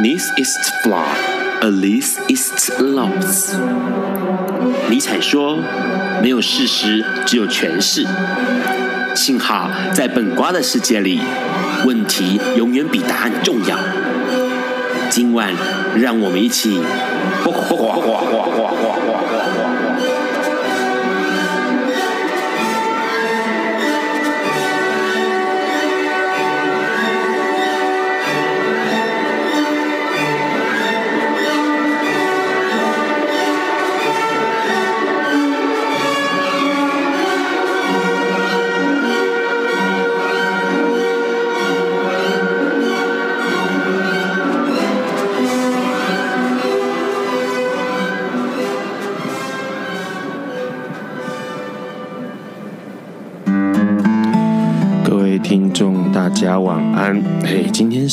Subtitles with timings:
[0.00, 1.18] This is flawed,
[1.60, 3.56] at least is lost。
[4.88, 5.58] 尼采说
[6.22, 8.06] ：“没有事实，只有诠释。”
[9.16, 11.20] 幸好在本瓜的世界里，
[11.84, 13.76] 问题永远比答案重要。
[15.10, 15.52] 今晚，
[15.96, 16.78] 让我们一起。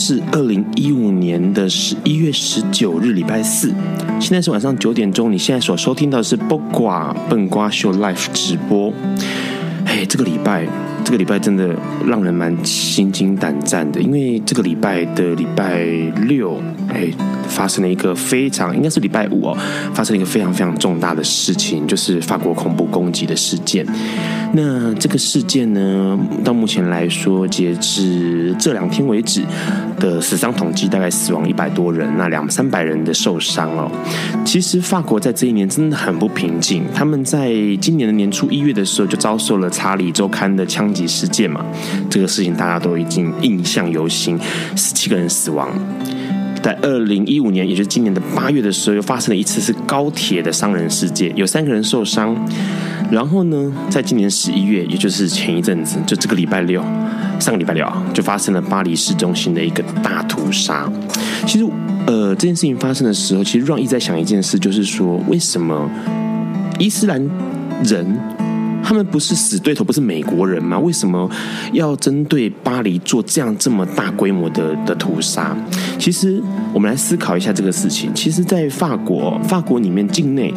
[0.07, 3.73] 是二零一五年的十一月十九日，礼拜四。
[4.19, 5.31] 现在是晚上九点钟。
[5.31, 8.93] 你现在所收听到的是卜卦笨瓜秀 Live 直播。
[9.83, 10.67] 嘿，这个礼拜，
[11.03, 11.75] 这个礼拜真的
[12.05, 15.83] 让人蛮心惊胆战的，因为这个礼拜的礼拜
[16.27, 17.11] 六，哎，
[17.47, 19.57] 发生了一个非常，应该是礼拜五哦，
[19.95, 23.83] 发生了一个非常非常重大的事情，就是法国恐怖攻击的事件。
[24.57, 29.43] 那这个事件呢，到目前来说，截至这两天为止
[29.99, 33.91] 的死伤统计大概死亡一百多人，那两三百人的受伤哦。
[34.45, 41.65] 其实法国在这一年真的很不平静，他们在今年的年初一月的时候就遭受了《查理周刊》的枪击事件嘛，
[42.09, 44.39] 这个事情大家都已经印象犹新，
[44.77, 45.69] 十七个人死亡。
[46.63, 52.33] 在二零一五年，也就是今年的八月的时候，又发生了一次是高铁的伤人事件，有三个人受伤。
[53.11, 56.81] 然后呢，在今年十一月，也就是前一阵子，就这个礼拜六，
[57.39, 60.91] 上个礼拜六啊，就发生了巴黎市中心的一个大屠杀。
[61.45, 61.65] 其实，
[62.07, 65.89] 呃，这件事情发生的时候，其实让一在想一件事，就是说，为什么
[66.79, 67.21] 伊斯兰
[67.83, 68.19] 人
[68.83, 70.79] 他们不是死对头，不是美国人吗？
[70.79, 71.29] 为什么
[71.73, 75.55] 要针对巴黎做这样这么大规模的的屠杀？
[75.99, 76.41] 其实，
[76.73, 78.11] 我们来思考一下这个事情。
[78.15, 80.51] 其实，在法国，法国里面境内。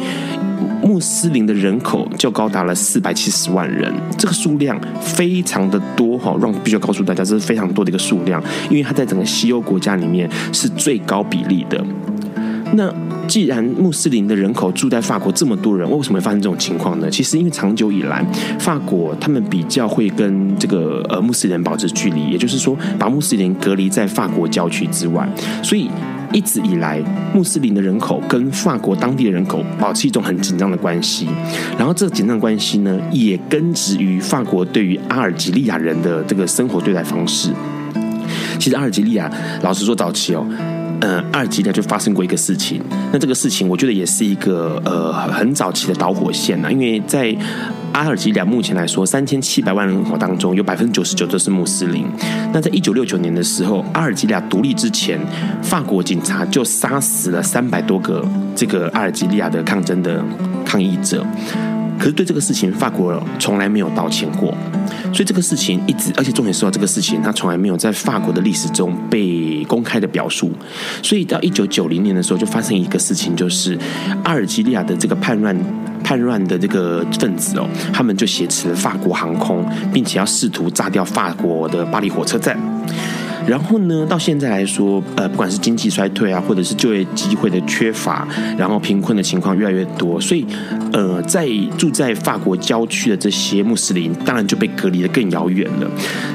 [0.81, 11.83] 穆斯林的人口就高达了四百七十万人，这个数量非常的多哈，让必须要告诉大家，这是非常多的一个数量，因为它在整个西欧国家里面是最高比例的。
[12.73, 12.93] 那
[13.27, 17.09] 既然穆斯林的人口住在法国这么多人，为什么会发生这种情况呢？
[17.09, 18.25] 其实因为长久以来，
[18.59, 25.27] 法国他们比较会跟这个呃穆斯林保持距离，也就是说把穆斯林隔离在法国郊区之外，
[25.61, 25.89] 所以。
[26.31, 27.01] 一直以来，
[27.33, 31.27] 穆斯林的人口跟法国当地的人口保持一种很紧张的关系。
[31.77, 37.49] 然后，这个紧张关系呢，也根植于法国对于阿尔及利亚人的这个生活对待方式。
[38.59, 39.31] 其实，阿尔及利亚，
[39.61, 40.45] 老实说，早期哦，
[41.01, 42.81] 呃，阿尔及利亚就发生过一个事情。
[43.11, 47.35] 那这个事情，我觉得也是一个呃很早期的导火线呐，因为在。
[47.99, 52.07] 阿尔及利亚目前来说，三千七百万人口当中，有百分之九十九都是穆斯林。
[52.53, 55.19] 那在一九六九年的时候，阿尔及利亚独立之前，
[55.61, 60.23] 法国警察就杀死了三百多个这个阿尔及利亚的抗争的
[60.65, 61.25] 抗议者。
[61.99, 64.55] 可是对这个事情，法国从来没有道歉过。
[65.13, 70.51] 所以这个事情一直，而且重点说到这个事情，他从来没有在法国的历史中被公开的表述。
[71.01, 73.77] 所以到一九九零年的时候，就发生一个事情，就是
[74.23, 75.55] 阿尔及利亚的这个叛乱。
[76.01, 79.63] 叛乱的这个分子哦，他们就挟持了法国航空，
[79.93, 82.57] 并且要试图炸掉法国的巴黎火车站。
[83.49, 90.45] 然后呢，到现在来说，呃，不管是经济衰退啊，或者是就业机会的缺乏，然后贫困的情况越来越多，所以，
[90.93, 95.89] 呃，在住在法国郊区的这些穆斯林，当然就被隔离得更遥远了。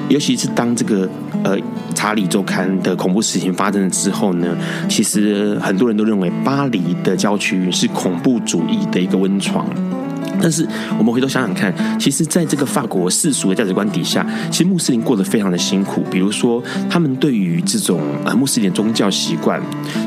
[0.08, 1.08] 尤其是当这个
[1.44, 1.56] 呃
[1.94, 4.56] 《查理周刊》的恐怖事情发生了之后呢，
[4.88, 9.64] 其实很多人都认为巴黎的郊区是恐怖主义的一个温床。
[10.40, 10.66] 但是
[10.98, 16.02] 我们回头想想看，其实在这个法国世俗的价值观底下，其实穆斯林过得非常的辛苦。
[16.10, 19.62] 比如说，他们对于这种呃穆斯林宗教习惯，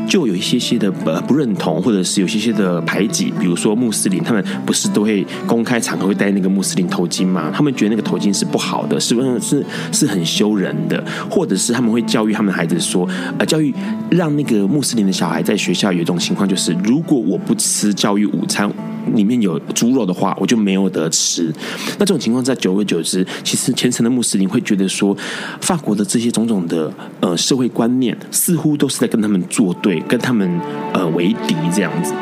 [0.07, 3.33] 就有一些些的呃不认同，或者是有些些的排挤。
[3.39, 7.51] 比如说，穆斯林他们不是都会公开场合会戴那个穆斯林头巾吗？
[7.53, 11.03] 他们觉得那个头巾是不好的，是不是是是很羞人的？
[11.29, 13.07] 或者是他们会教育他们的孩子说，
[13.37, 13.73] 呃，教育
[14.11, 18.71] 让那个穆斯林的小孩在学校有一种情况，就是如果我不吃教育午餐。
[19.15, 21.53] 里面有猪肉的话，我就没有得吃。
[21.99, 25.15] 那这种情况在久而久之，其实虔诚的穆斯林会觉得说，
[25.61, 30.59] 法国的这些种种的呃社会观念，似乎都是在跟他们作对，跟他们
[30.93, 32.13] 呃为敌这样子。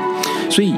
[0.49, 0.73] 所以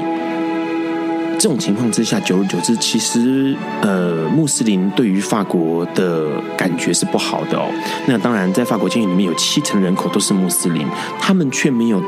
[1.38, 6.26] 这种情况之下，久而久之，其实呃，穆斯林对于法国的
[6.56, 7.70] 感觉是不好的哦。
[8.06, 10.84] 那当然，在法国监狱里面有七成人口都是穆斯林，
[11.20, 12.02] 他们却没有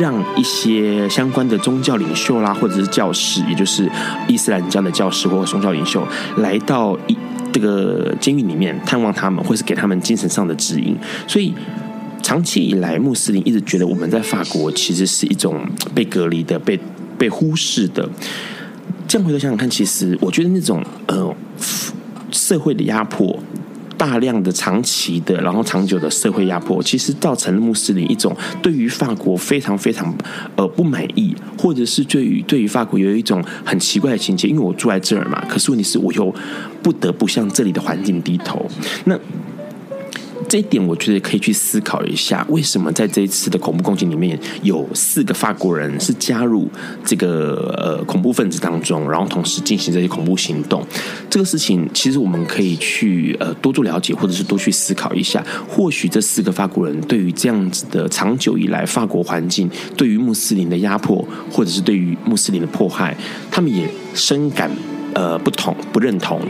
[0.00, 3.88] 让一些相关的宗教领袖啦，或者是教士，也就是
[4.26, 6.04] 伊斯兰教的教士或者宗教领袖，
[6.38, 7.16] 来到一
[7.52, 10.96] 这个监狱里面探望他们，或是给他们精神上的指引。
[11.28, 11.54] 所以，
[12.20, 16.76] 长期以来，穆斯林一直觉得我们在法国其实是一种被隔离的、被
[17.16, 18.08] 被忽视的。
[19.14, 21.32] 这样回头想想看，其实我觉得那种呃
[22.32, 23.38] 社会的压迫，
[23.96, 30.12] 大量的长期的，然后长久的社会压迫，其实造成了穆斯林一种对于法国非常非常
[30.56, 34.48] 呃不满意，或者是对于对于法国有一种很奇怪的情节。
[34.48, 36.34] 因为我住在这儿嘛，可是问题是我又
[36.82, 38.68] 不得不向这里的环境低头。
[39.04, 39.16] 那
[40.54, 46.70] 这一点我觉得可以去思考一下，为什么在这一次的恐怖攻击里面有四个法国人是加入
[47.04, 50.86] 这个呃恐怖分子当中，然后同时进行这些恐怖行动？
[51.28, 55.44] 这个事情其实我们可以去呃多做了解，或者是多去思考一下。
[55.68, 63.16] 或许这四个法国人对于这样子的长久以来法国环境对于穆斯林的压迫，或者是对于穆斯林的迫害，
[63.50, 64.70] 他们也深感
[65.14, 66.40] 呃不同不认同。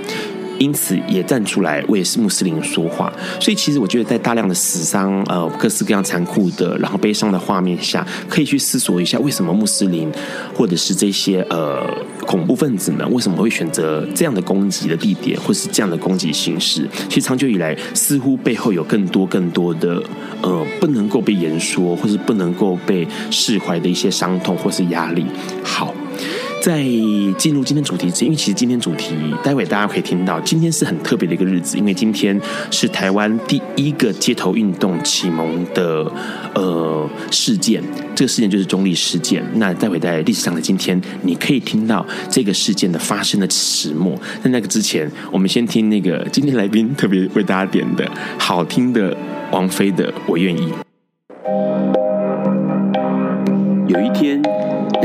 [0.59, 10.11] 因此也站出来为穆斯林说话，所以其实我觉得在大量的死伤、呃各式各样残酷的、然后悲伤的画面下，可以去思索一下，为什么穆斯林
[10.55, 11.87] 或者是这些呃
[12.27, 16.89] 恐怖分子们为什么会选择这样的攻击的地点，或是这样的攻击形式？
[17.09, 20.03] 其实长久以来，似乎背后有更多更多的
[20.43, 25.27] 呃不能够被言说，或是不能够被释怀的一些伤痛或是压力。
[25.63, 25.95] 好。
[26.63, 26.83] 在
[27.37, 32.41] 进入今天主题之前，因为其实今天主题待会大家可以听到，今天是很特别的一个日子，因为今天
[32.71, 36.11] 是台湾第一个街头运动启蒙的
[36.55, 37.83] 呃事件，
[38.15, 39.45] 这个事件就是中立事件。
[39.57, 44.19] 那待会在历史上的今天，你可以听到这个事件的发生的始末。
[44.43, 49.15] 在那个之前，我们先听那个今天来宾特别为大家点的好听的
[49.51, 50.63] 王菲的《我愿意》。
[53.87, 54.43] 有一天。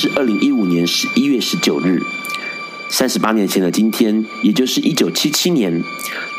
[0.00, 2.02] 是二零一五年十一月十九日，
[2.88, 5.82] 三十八年前的今天，也就是一九七七年，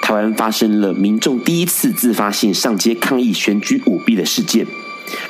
[0.01, 4.65] 台湾发生了民众第一次自发性上街抗议选举舞弊的事件，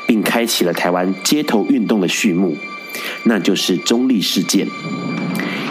[0.08, 2.56] 并开启了台湾街头运动的序幕，
[3.26, 4.66] 那就是中立事件。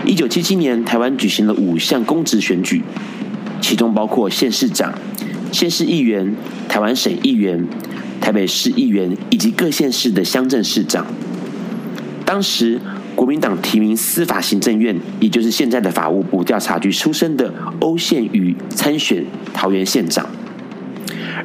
[0.05, 2.83] 一九七七年，台湾举行了五项公职选举，
[3.63, 4.93] 其中包括县市长、
[5.51, 6.37] 县市议员、
[6.69, 7.67] 台湾省议员、
[8.21, 11.07] 台北市议员以及各县市的乡镇市长。
[12.31, 12.81] 当时，
[13.17, 20.25] 国民党提名司法行政院，也就是现在的法务部调查局出身的欧宪宇参选桃园县长，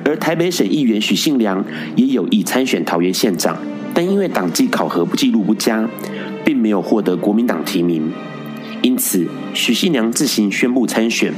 [0.03, 1.65] 而台北省议员许信良
[1.95, 3.57] 也有意参选桃园县长，
[3.95, 5.89] 但因为党纪考核记录不佳，
[6.45, 8.11] 并没有获得国民党提名，
[8.83, 9.25] 因此
[9.55, 11.33] 许信良自行宣布参选。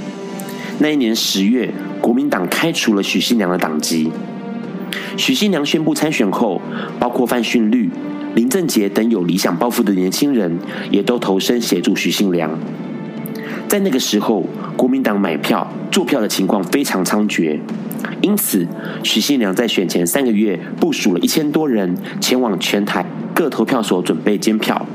[0.80, 4.12] 那一年十月，国民党开除了许信良的党籍。
[5.16, 6.62] 许信良宣布参选后，
[7.00, 7.89] 包括范巽绿。
[8.38, 10.60] 林正杰等有理想抱负的年轻人
[10.91, 12.51] 也都投身协助许信良。
[13.67, 17.60] 在那个时候，国民党买票、做票的情况非常猖獗，
[18.22, 18.67] 因此
[19.01, 23.03] 许信良在选前三个月部署了一千多人前往全台
[23.34, 24.86] 各投票所准备监票，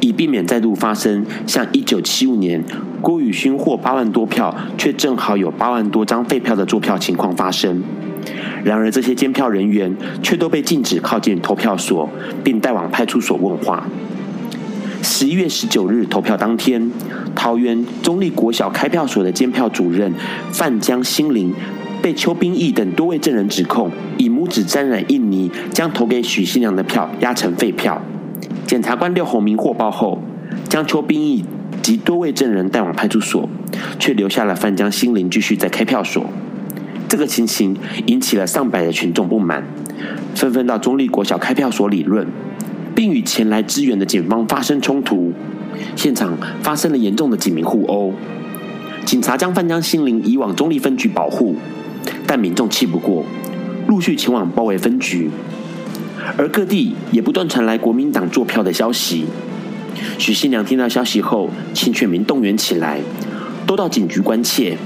[0.00, 2.64] 以避免再度发生像一九七五年
[3.00, 7.80] 郭雨勋获八万多票，却正好有八万多张废票的做票情况发生。
[8.64, 12.08] 然而，这些监票人员却都被禁止靠近投票所，
[12.44, 13.86] 并带往派出所问话。
[15.02, 16.90] 十一月十九日投票当天，
[17.34, 20.12] 桃园中立国小开票所的监票主任
[20.52, 21.52] 范江心灵
[22.00, 28.00] 被邱斌义等多位证人指控以拇指沾染印泥，将投给许新娘的票压成废票。
[28.64, 30.22] 检察官廖鸿明获报后，
[30.68, 31.44] 将邱斌义
[31.82, 33.48] 及多位证人带往派出所，
[33.98, 36.24] 却留下了范江心灵继续在开票所。
[37.12, 37.76] 这个情形
[38.06, 39.62] 引起了上百的群众不满，
[40.34, 42.26] 纷纷到中立国小开票所理论，
[42.94, 45.30] 并与前来支援的警方发生冲突，
[45.94, 48.14] 现场发生了严重的警民互殴。
[49.04, 51.56] 警察将范江心灵移往中立分局保护，
[52.26, 53.26] 但民众气不过，
[53.86, 55.28] 陆续前往包围分局，
[56.38, 59.26] 而各地也不断传来国民党作票的消息。
[60.16, 63.00] 许新良听到消息后，请全民动员起来，
[63.66, 64.78] 都到警局关切。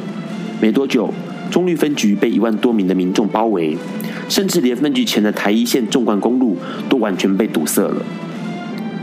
[0.58, 1.12] 没多久，
[1.50, 3.76] 中坜分局被一万多名的民众包围，
[4.28, 6.56] 甚至连分局前的台一线纵贯公路
[6.88, 8.02] 都完全被堵塞了。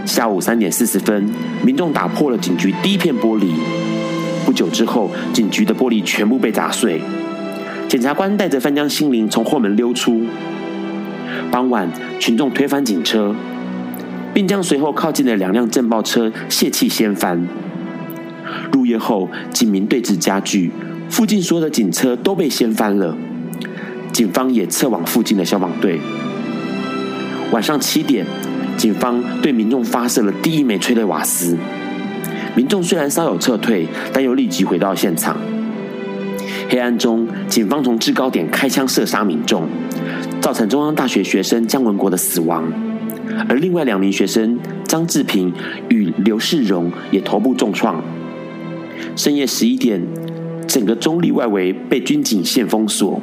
[0.05, 1.29] 下午三点四十分，
[1.65, 3.53] 民众打破了警局第一片玻璃。
[4.45, 7.01] 不久之后，警局的玻璃全部被砸碎。
[7.87, 10.25] 检察官带着范江心灵从后门溜出。
[11.49, 13.33] 傍晚，群众推翻警车，
[14.33, 17.47] 并将随后靠近的两辆镇暴车泄气掀翻。
[18.71, 20.71] 入夜后，警民对峙加剧，
[21.13, 23.15] 附近所有的警车都被掀翻了。
[24.11, 25.99] 警方也撤往附近的消防队。
[27.51, 28.25] 晚上七点，
[28.75, 31.55] 警方对民众发射了第一枚催泪瓦斯。
[32.55, 35.37] 民众虽然稍有撤退，但又立即回到现场。
[36.67, 39.67] 黑暗中，警方从制高点开枪射杀民众，
[40.41, 42.63] 造成中央大学学生姜文国的死亡，
[43.47, 45.53] 而另外两名学生张志平
[45.89, 48.03] 与刘世荣也头部重创。
[49.15, 50.01] 深夜十一点，
[50.73, 53.21] 整个中立外围被军警线封锁，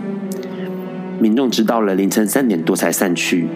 [1.19, 3.49] 民众直到了凌晨三点多才散去。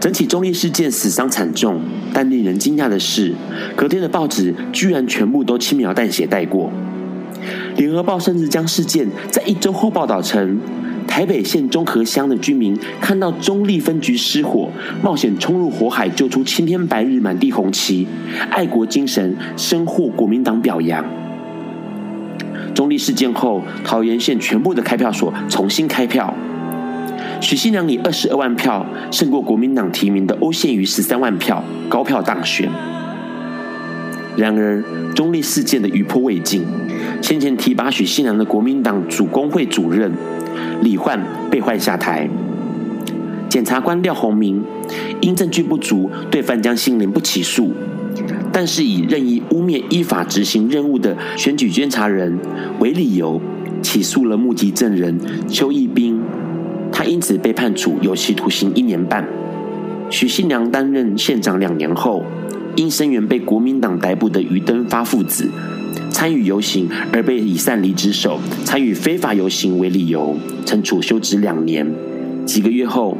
[0.00, 1.78] 整起中立事件死伤惨重，
[2.14, 3.34] 但令人惊讶的是，
[3.76, 6.72] 隔天的报纸居然全部都轻描淡写带过。
[7.76, 10.58] 联合报甚至将事件在一周后报道成：
[11.06, 14.70] 台北县中和乡的居民看到中立分局失火，
[15.02, 18.08] 冒险冲入火海救出青天白日满地红旗，
[18.48, 21.04] 爱国精神深获国民党表扬。
[22.76, 26.34] 中立事件后，桃园县全部的开票所重新开票，
[27.40, 32.70] 许信良以二十二万票胜过国民党提名的欧宪瑜十三万票，高票当选。
[34.36, 36.66] 然而，中立事件的余波未尽。
[37.22, 40.12] 先前提拔许信良的国民党主工会主任
[40.82, 41.18] 李焕
[41.50, 42.28] 被换下台，
[43.48, 44.62] 检察官廖鸿明
[45.22, 47.72] 因证据不足，对范江心凌不起诉，
[48.52, 52.38] 但是以任意污蔑依法执行任务的选举监察人
[52.80, 53.40] 为理由，
[53.82, 55.18] 起诉了目击证人
[55.48, 56.20] 邱义斌，
[56.90, 59.26] 他因此被判处有期徒刑一年半。
[60.08, 62.24] 许信良担任县长两年后，
[62.76, 65.50] 因声援被国民党逮捕的于登发父子。
[66.10, 71.86] 参与游行而被以擅离职守参与非法游行为理由，惩处休职两年。
[72.46, 73.18] 几个月后，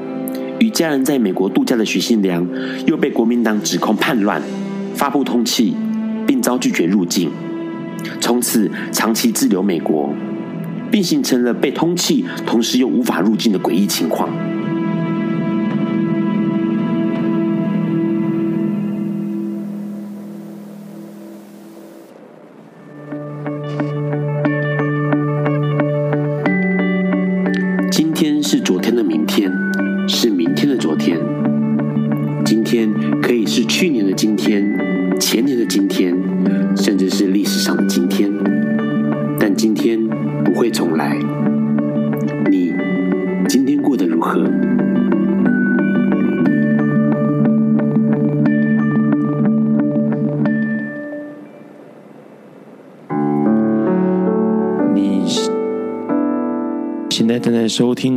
[0.59, 2.47] 与家人在美国度假的许信良
[2.87, 4.41] 又被国民党指控叛乱，
[4.97, 5.75] 发布通气，
[6.27, 7.31] 并遭拒绝入境，
[8.19, 10.11] 从此长期滞留美国，
[10.91, 14.31] 并形成了被通气同时又无法入境的诡异情况。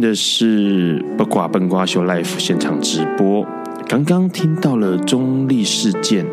[0.09, 3.45] 的是《八卦笨瓜秀》Live 现场直播。
[3.87, 6.25] 刚刚听到了中立事件，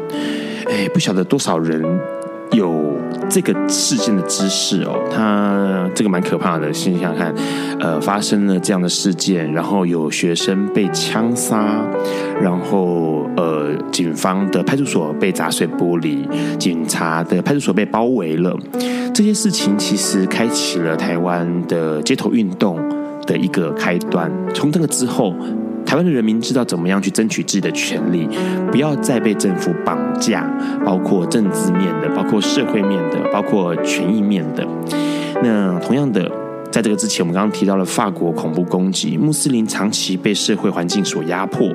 [0.67, 1.85] 哎，不晓得多少人
[2.53, 2.97] 有
[3.29, 4.99] 这个事件的知识哦。
[5.15, 7.35] 他这个蛮可怕的，想想看，
[7.79, 11.85] 呃，发生了这样的事件，然后有学生被枪杀，
[12.41, 18.57] 然后呃，警方的派出所被砸碎玻璃，警察的派出所被包围了。
[19.15, 22.79] 这些事情其实开启了台湾的街头运动
[23.27, 24.31] 的一个开端。
[24.55, 25.35] 从这个之后，
[25.85, 28.29] 台湾的人民知道怎么样去争取自己的权利，
[28.71, 30.49] 不要再被政府绑架，
[30.85, 34.67] 包括政治面的，包括社会面的，包括权益面的。
[35.43, 36.31] 那同样的。
[36.69, 41.67] 在这个之前，我们刚刚提到了法国恐怖攻击，穆斯林长期被社会环境所压迫，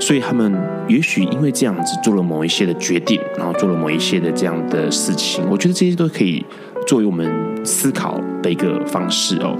[0.00, 0.50] 所以他们
[0.88, 5.44] 也许因为这样子做了某一些的决定，然后做了某一些的这样的事情。
[5.50, 6.42] 我觉得这些都可以
[6.86, 7.28] 作为我们
[7.64, 9.56] 思考的一个方式哦。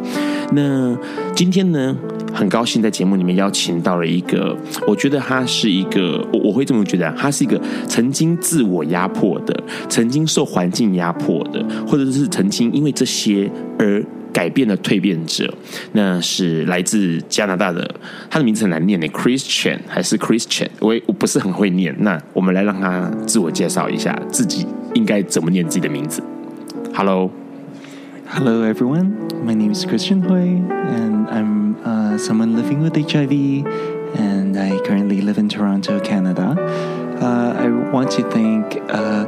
[0.52, 0.97] 那
[1.35, 1.97] 今天呢，
[2.33, 4.56] 很高兴在节目里面邀请到了一个，
[4.87, 14.04] 我觉得他是一个，我我会这么觉得，他是一个曾经自我压迫的，曾经受环境压迫的，或者是曾经因为这些而。
[14.33, 15.50] 改变的蜕变者，
[15.92, 17.95] 那是来自加拿大的，
[18.28, 20.68] 他的名字很难念的，Christian 还是 Christian？
[20.78, 21.97] 我我不是很会念。
[22.00, 26.23] 那我们来让他自我介绍一下，自己应该怎么念自己的名字。
[26.96, 29.28] Hello。Hello, everyone.
[29.44, 33.32] My name is Christian Hui, and I'm uh, someone living with HIV,
[34.18, 36.56] and I currently live in Toronto, Canada.
[37.20, 39.26] Uh, I want to thank uh,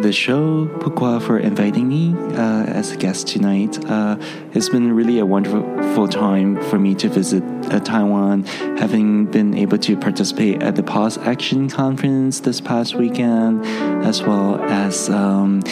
[0.00, 3.78] the show Pukwa for inviting me uh, as a guest tonight.
[3.88, 4.16] Uh,
[4.52, 8.44] it's been really a wonderful time for me to visit uh, Taiwan,
[8.78, 13.64] having been able to participate at the Pause Action Conference this past weekend,
[14.04, 15.62] as well as um,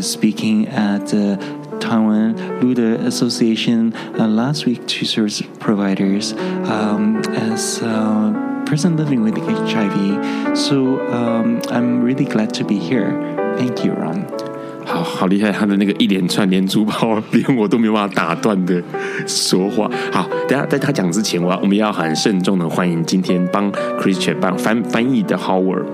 [0.00, 1.36] speaking at the
[1.80, 9.36] Taiwan Luda Association uh, last week to service providers um, as a person living with
[9.36, 10.56] HIV.
[10.56, 13.43] So um, I'm really glad to be here.
[13.56, 14.22] Thank you, Ron.
[14.86, 18.82] 好好厉害，他的那个一连串连珠炮， 连我都没有办法打断的
[19.26, 19.90] 说话。
[20.12, 25.84] 好，等下在他讲之前，我要我们要很慎重的欢迎今天帮 Christian 帮翻翻译的 Howard。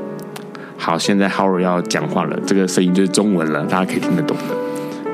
[0.77, 4.57] 好，现在 Howard 要讲话了，这个声音就是中文了，大家可以听得懂的。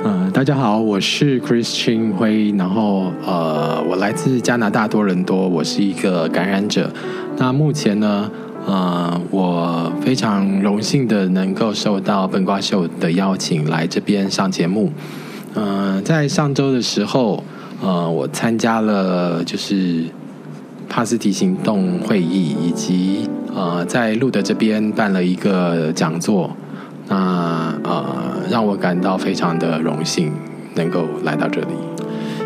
[0.05, 6.91] 呃，大家好，我是 Christian 辉，然后呃，我来自加拿大多伦多，我是一个感染者。
[7.37, 8.31] 那目前呢，
[8.67, 14.91] 呃，我非常荣幸的能够受到笨瓜秀的邀请来这边上节目。
[15.55, 17.43] 嗯、呃，在上周的时候，
[17.81, 20.05] 呃，我参加了就是
[20.89, 26.51] 帕斯提行动会议，以及呃，在路德这边办了一个讲座。
[27.09, 28.05] 那呃，
[28.51, 30.33] 让我感到非常的荣幸，
[30.75, 31.69] 能够来到这里。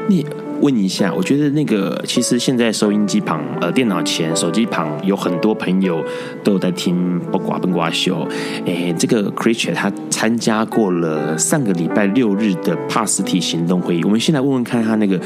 [0.07, 0.27] 你
[0.61, 6.05] 问一下，我觉得那个其实现在收音机旁、呃电脑前、手机旁有很多朋友
[6.45, 8.27] 都有在听《八卦笨瓜秀》。
[8.67, 14.05] 诶，这个 Christian 他参加过了上个礼拜六日的帕斯提行动会议。
[14.05, 15.21] 我们先来问问看他那个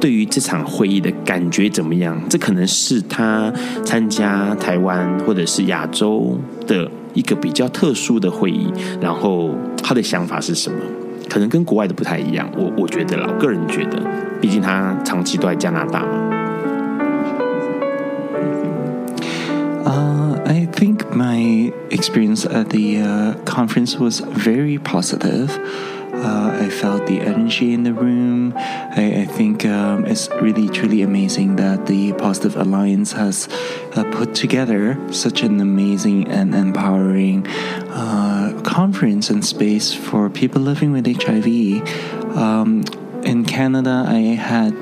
[0.00, 2.20] 对于这场会议的感觉怎么样？
[2.28, 3.52] 这可能是他
[3.84, 6.90] 参加台湾或者是亚洲的。
[7.14, 8.66] 一个比较特殊的会议，
[9.00, 10.78] 然后他的想法是什么？
[11.28, 12.48] 可能跟国外的不太一样。
[12.56, 13.98] 我我觉得啦，我个人觉得，
[14.40, 16.30] 毕竟他长期都在加拿大嘛。
[20.46, 25.48] I think my experience at the uh, conference was very positive.
[26.24, 28.54] Uh, I felt the energy in the room.
[28.56, 33.46] I, I think um, it's really, truly amazing that the Positive Alliance has
[33.94, 40.92] uh, put together such an amazing and empowering uh, conference and space for people living
[40.92, 41.46] with HIV.
[42.34, 42.84] Um,
[43.22, 44.74] in Canada, I had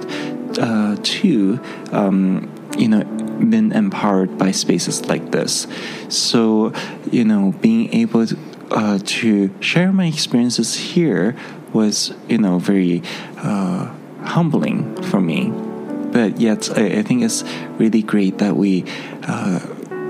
[0.61, 1.61] uh, two.
[1.91, 3.03] Um, you know,
[3.51, 5.67] been empowered by spaces like this.
[6.09, 6.73] So,
[7.11, 8.37] you know, being able to
[8.73, 11.37] uh, to share my experiences here
[11.73, 13.03] was, you know, very
[13.39, 13.93] uh,
[14.25, 15.51] humbling for me.
[16.13, 17.43] But yet, I, I, think it's
[17.79, 18.85] really great that we
[19.23, 19.61] uh,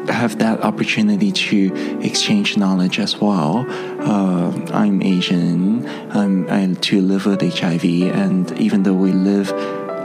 [0.07, 3.65] have that opportunity to exchange knowledge as well.
[4.01, 5.87] Uh, I'm Asian.
[6.11, 9.53] I'm, I too live with HIV, and even though we live,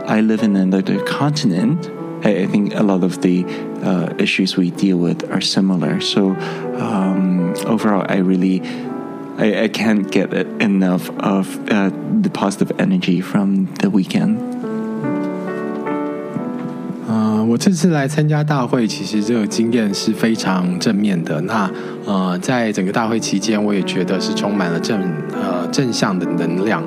[0.08, 1.90] I live in another continent.
[2.24, 3.46] I, think a lot of the
[3.84, 6.02] uh, issues we deal with are similar.
[6.02, 6.36] So.
[6.78, 8.62] Um, overall, I really
[9.38, 14.57] I, I can't get enough of uh, the positive energy from the weekend.
[17.48, 21.40] 我这次来参加大会，其实这个经验是非常正面的。
[21.42, 21.70] 那
[22.06, 25.00] 呃，在整个大会期间，我也觉得是充满了正
[25.34, 26.84] 呃正向的能量。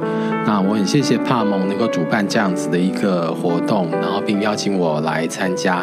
[0.46, 5.82] 那我很谢谢帕蒙能够主办这样子的一个活动，然后并邀请我来参加。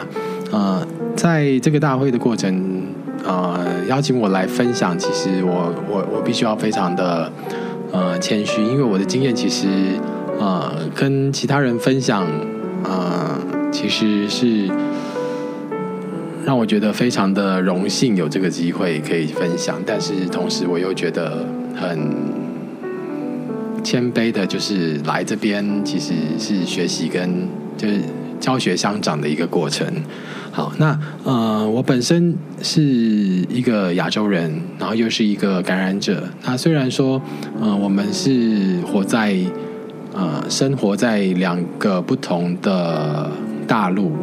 [0.51, 0.85] 呃，
[1.15, 2.83] 在这个大会的过程。
[3.25, 3.59] 呃，
[3.89, 7.29] 邀请我来分享，其实我我我必须要非常的
[7.91, 9.67] 呃谦虚，因为我的经验其实
[10.39, 12.25] 呃跟其他人分享，
[12.85, 13.37] 呃
[13.79, 14.67] 其实是
[16.43, 22.11] 让我觉得非常的荣幸有这个机会可以分享，但是同时我又觉得很
[23.83, 27.99] 谦卑的，就是来这边其实是学习跟就是
[28.39, 29.85] 教学相长的一个过程。
[30.51, 36.27] 好，那呃，我本身是一个亚洲人，然后又是一个感染者。
[36.43, 37.21] 那虽然说，
[37.61, 39.35] 呃，我们是活在
[40.15, 43.29] 呃，生活在两个不同的
[43.67, 44.13] 大陆，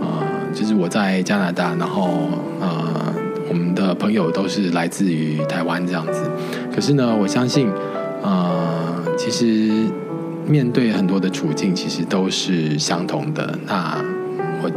[0.00, 0.24] 呃，
[0.54, 2.28] 就是我在加拿大，然后
[2.60, 3.12] 呃，
[3.48, 6.22] 我们的朋友都是来自于台湾这样子。
[6.74, 7.68] 可是呢，我相信，
[8.22, 9.70] 呃，其实
[10.46, 13.56] 面对很多的处境，其实都是相同的。
[13.66, 14.02] 那
[14.62, 14.70] 我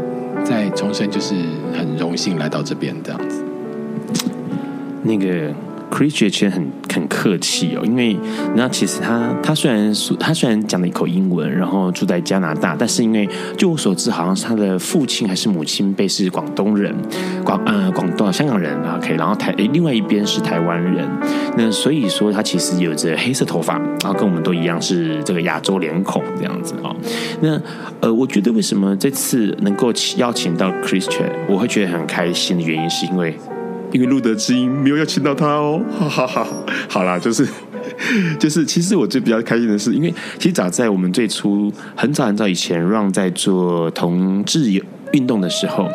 [0.43, 1.33] 再重生，就是
[1.73, 3.43] 很荣幸来到这边这样子。
[5.03, 5.53] 那个
[5.91, 8.17] Christian 其实很很客气哦，因为
[8.55, 16.93] 那其实他他虽然他虽然讲了一口英文，然后住在加拿大，但是因为就我所知，好像是他的父亲还是母亲辈是广东人，
[17.43, 21.07] 广呃广东香港人啊，OK，然后台另外一边是台湾人，
[21.57, 26.95] 那所以说他其实有着黑色头发，然后跟我们都一样是这个亚洲脸孔这样子哦。
[27.41, 27.59] 那
[28.01, 33.37] 呃，我觉得为什么这次能够邀请到 Christian，我会觉得很开心的原因是因为。
[33.91, 36.47] 因为路德之音没有邀请到他哦，哈哈哈。
[36.89, 37.47] 好啦，就是
[38.37, 44.69] 就是，其实我最比较开心的是，因为其实早在我们最初很早很早以前，Ron 在做同志
[45.13, 45.89] 运动的时候，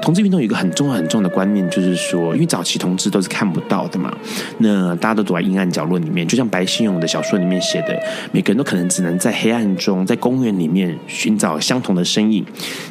[0.00, 4.10] 同志运动有一个很重要很重要的观念，就是说，因为早期同志都是看不到的嘛，
[4.58, 8.02] 那大家都躲在阴暗角落里面，就像白先勇的小说里面写的，
[8.32, 12.42] 每个人都可能只能在黑暗中，在公园里面寻找相同的身影。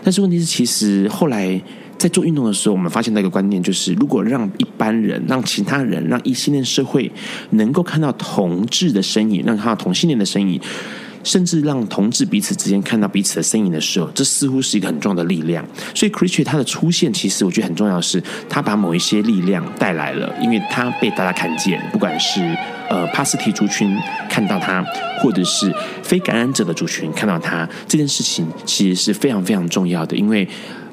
[0.03, 1.59] 但是问题是，其实后来。
[2.03, 7.09] 在做运动的时候，我们发现那个观念就是，如果让一般人、让其他人、让异性恋社会
[7.51, 10.59] 能够看到同志的身影，让他同性恋的身影，
[11.23, 15.65] 甚至让同志彼此之间看到彼此的身影的时候，这似乎是一个很重要的力量。
[15.95, 22.41] 所以，Christian 他的出现，其实我觉得很重要的是，他把某一些力量带来了，因为他被大家看见，不管是
[22.89, 23.97] 呃帕斯提族群
[24.29, 24.83] 看到他，
[25.21, 30.45] 或者是非感染者的族群看到他，这件事情其实是非常非常重要的，因为。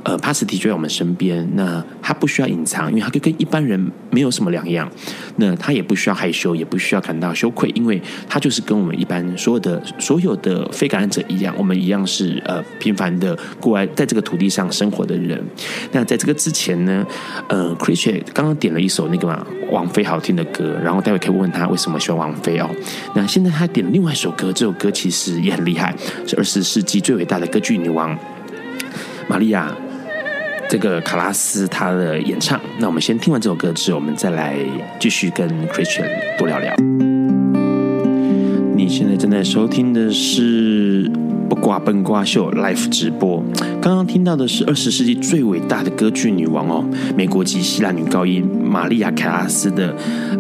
[0.03, 3.79] 呃，帕斯提就在我们身边，那他不需要隐藏，因为他跟跟一般人
[4.11, 4.91] 没有什么两样。
[5.37, 15.43] 那他也不需要害羞，也不需要感到羞愧，因为他就是跟我们一般所有的所有的非感染者一样，我们一样是呃平凡的过来在这个土地上生活的人。
[15.93, 17.07] 那在这个之前呢，
[17.49, 22.69] 呃，Christian 刚刚点了一首那个嘛王菲好听的歌，然后待会可以问问他为什么喜欢王菲哦。
[23.15, 25.95] 那现在他点了另外一首歌，这首歌其实也很厉害，
[26.27, 28.19] 是二十世纪最伟大的歌剧女王
[29.29, 29.77] 玛利亚。
[30.71, 34.57] 这个卡拉斯他的演唱，那我们先听完这首歌之后，我们再来
[35.01, 36.07] 继续跟 Christian
[36.39, 36.73] 多聊聊。
[38.77, 40.80] 你现在正在收听的是。
[41.51, 43.43] 不挂笨瓜秀 Live 直播，
[43.83, 46.85] 刚刚听到的是二十世纪最伟大的歌剧女王哦，
[47.17, 49.93] 美国籍希腊女高音玛丽亚·凯拉斯的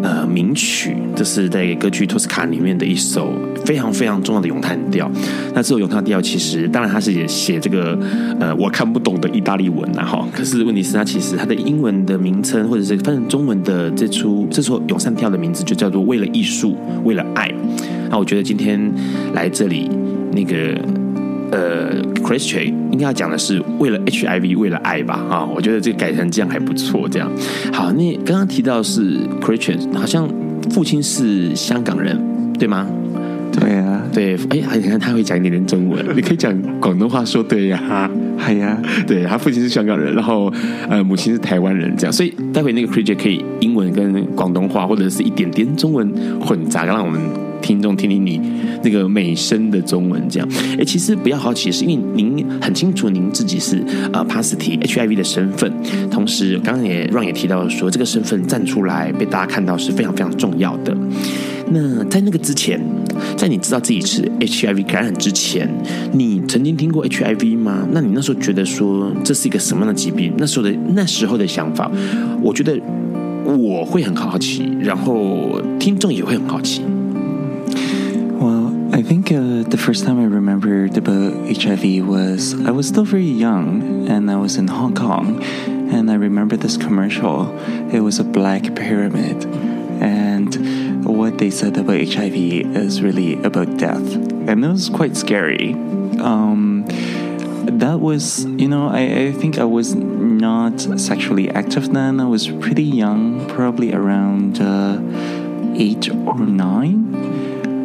[0.04, 3.32] 呃名曲，这是在歌剧《托斯卡》里面的一首
[3.64, 5.10] 非常非常重要的咏叹调。
[5.52, 7.98] 那这首咏叹调其实，当然它是也写这个
[8.38, 17.48] 呃我看不懂的意大利文呐哈，可是问题是它其实它的英文的名称或者是翻成中文的这出这首咏叹调的名字就叫做《为了艺术，为了爱》。
[18.08, 18.80] 那我觉得今天
[19.34, 19.90] 来这里
[20.32, 20.78] 那个。
[21.52, 25.14] 呃，Christian 应该要讲的是为了 HIV，为了爱吧？
[25.28, 27.08] 啊，我觉得这个改成这样还不错。
[27.08, 27.28] 这样
[27.72, 30.28] 好，那刚刚提到是 Christian，好像
[30.70, 32.16] 父亲是香港人，
[32.56, 32.86] 对吗？
[33.50, 38.08] 对啊，对，哎，你看他会讲一点点中文，你可以讲广东话说对呀、啊，
[38.46, 40.52] 系呀，对，他父亲是香港人，然后
[40.88, 46.08] 呃，母亲是台湾人，这样，所以待会那个 Christian 可以英文跟广东话或者是一点点中文
[46.40, 47.20] 混杂，让我们。
[47.70, 48.40] 听众听听你
[48.82, 53.80] 那个美声的中文，这样，哎，其实不要好奇，是因为您很清楚您自己是
[54.12, 55.72] 呃 p a s t y HIV 的身份，
[56.10, 60.92] 同时刚刚也 Ron 也提到说，这个身份站出来被大家看到是非常非常重要的。
[61.70, 62.80] 那在那个之前，
[63.36, 65.72] 在你知道自己是 HIV 感染之前，
[66.12, 67.86] 你曾经听过 HIV 吗？
[67.92, 70.32] 那你那时候觉得说这是一个什么样的疾病？
[70.38, 71.88] 那时候的那时候的想法，
[72.42, 72.76] 我觉得
[73.44, 76.82] 我会很好奇，然后听众也会很好奇。
[79.00, 84.06] I think uh, the first time I remembered about HIV was I was still very young
[84.08, 87.50] and I was in Hong Kong and I remember this commercial.
[87.94, 89.46] It was a black pyramid
[90.02, 92.34] and what they said about HIV
[92.76, 94.14] is really about death.
[94.48, 95.72] And it was quite scary.
[96.20, 96.84] Um,
[97.78, 102.20] that was, you know, I, I think I was not sexually active then.
[102.20, 105.00] I was pretty young, probably around uh,
[105.74, 107.39] eight or nine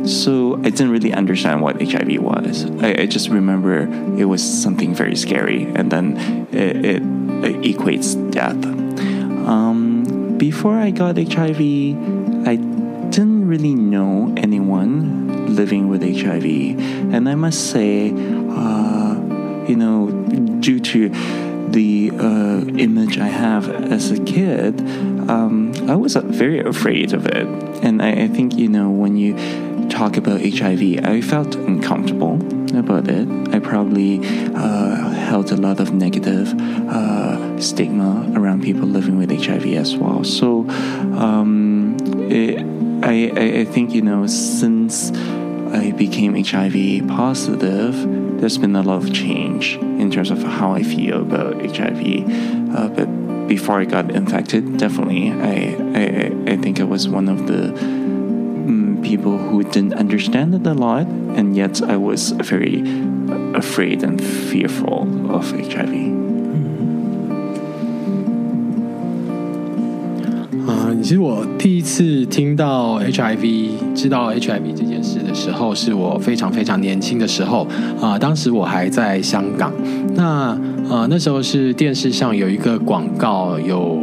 [0.06, 2.66] so I didn't really understand what HIV was.
[2.82, 3.82] I, I just remember
[4.20, 6.18] it was something very scary, and then
[6.52, 8.64] it, it, it equates death.
[9.48, 11.60] Um, before I got HIV,
[12.48, 12.56] I
[13.10, 16.46] didn't really know anyone living with HIV,
[17.14, 19.14] and I must say, uh,
[19.68, 20.10] you know,
[20.60, 21.10] due to
[21.70, 24.80] the uh, image I have as a kid,
[25.30, 27.48] um, I was very afraid of it.
[27.84, 29.36] And I, I think, you know, when you
[29.96, 32.36] talk about HIV, I felt uncomfortable
[32.78, 33.28] about it.
[33.56, 34.20] I probably
[34.54, 36.54] uh, held a lot of negative
[36.90, 40.24] uh, stigma around people living with HIV as well.
[40.26, 40.70] So
[41.18, 41.96] um,
[42.30, 42.60] it,
[43.06, 47.96] I, I think, you know, since I became HIV positive,
[48.42, 52.76] there's been a lot of change in terms of how I feel about HIV.
[52.76, 57.48] Uh, but before I got infected, definitely, I, I, I think I was one of
[57.48, 58.15] the
[59.15, 62.83] people who didn't understand it a lot, and yet I was very
[63.55, 66.15] afraid and fearful of HIV.
[70.67, 77.65] 啊、呃，其实我第一次听到 HIV，知道 HIV 这件事的时候，是我非常非常年轻的时候
[78.01, 79.73] 啊、呃，当时我还在香港。
[80.15, 80.57] 那
[80.89, 83.99] 呃，那时候是电视上有一个广告，有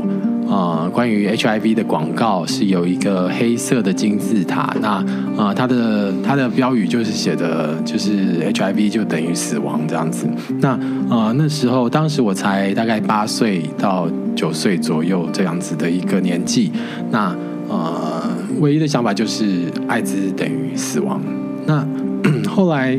[0.53, 4.77] 呃关于 HIV 的广告，是有一个黑色的金字塔。
[4.83, 5.03] 那
[5.38, 10.29] 呃，它的它的标语就是写的，就是 HIV 就等于死亡这样子。
[10.61, 14.07] 那呃，那时候当时我才大概八岁到。
[14.35, 16.73] 九岁左右这样子的一个年纪，
[17.11, 17.37] 那
[17.69, 18.23] 呃，
[18.61, 21.21] 唯一的想法就是艾滋等于死亡。
[21.67, 21.87] 那
[22.49, 22.99] 后来，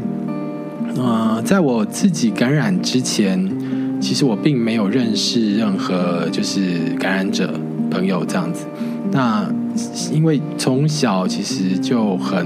[0.96, 3.50] 呃，在我自己感染之前，
[4.04, 7.58] 其实我并没有认识任何就是感染者
[7.90, 8.66] 朋友这样子。
[9.12, 9.50] 那
[10.12, 12.46] 因为从小其实就很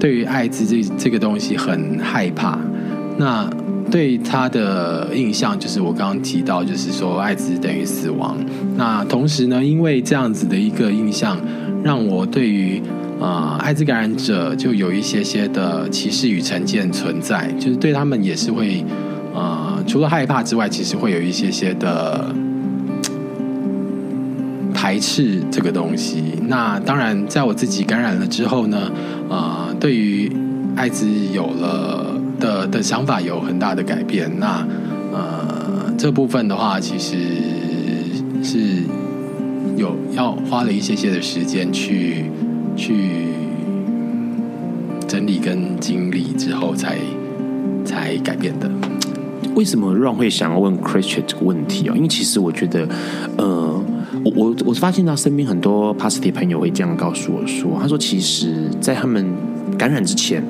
[0.00, 2.58] 对于艾滋这这个东西很害怕。
[3.16, 3.48] 那
[3.90, 8.36] 对他的印象就是我刚刚提到，就是说艾滋等于死亡。
[8.76, 11.38] 那同时呢，因为这样子的一个印象，
[11.84, 12.82] 让我对于
[13.20, 18.84] 啊、艾滋感染者就有一些些的歧视与成见存在，就是对他们也是会、
[19.36, 22.34] 呃，除了害怕之外，其实会有一些些的
[24.74, 26.40] 排斥这个东西。
[26.48, 28.90] 那当然，在我自己感染了之后呢，
[29.28, 30.32] 啊、对于
[30.74, 32.16] 艾滋有了。
[32.38, 34.62] 的的想法有很大的改变，那
[35.10, 37.16] 呃这部分的话，其实
[38.42, 38.58] 是
[39.74, 42.26] 有要花了一些些的时间去
[42.76, 42.92] 去
[45.08, 46.98] 整理跟经历之后才
[47.86, 48.70] 才改变的。
[49.56, 51.94] 为什么 Ron 会想要问 Christian 这个问题哦？
[51.96, 52.86] 因为其实我觉得，
[53.38, 53.82] 呃，
[54.22, 59.24] 我我我发现到身边很多 Positive 朋友会这样告诉我说，他说其实，在他们
[59.78, 60.44] 感染之前，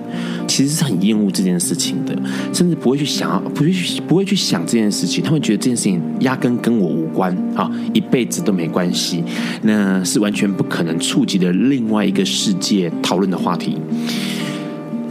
[0.48, 2.16] 其实是很厌恶这件事情的，
[2.52, 5.22] 甚至不会去想，不会去不会去想这件事情。
[5.22, 9.22] 他们觉得这件事情压根跟我无关啊，一辈子都没关系，
[9.62, 13.78] 那是完全不可能触及的另外一个世界讨论的话题。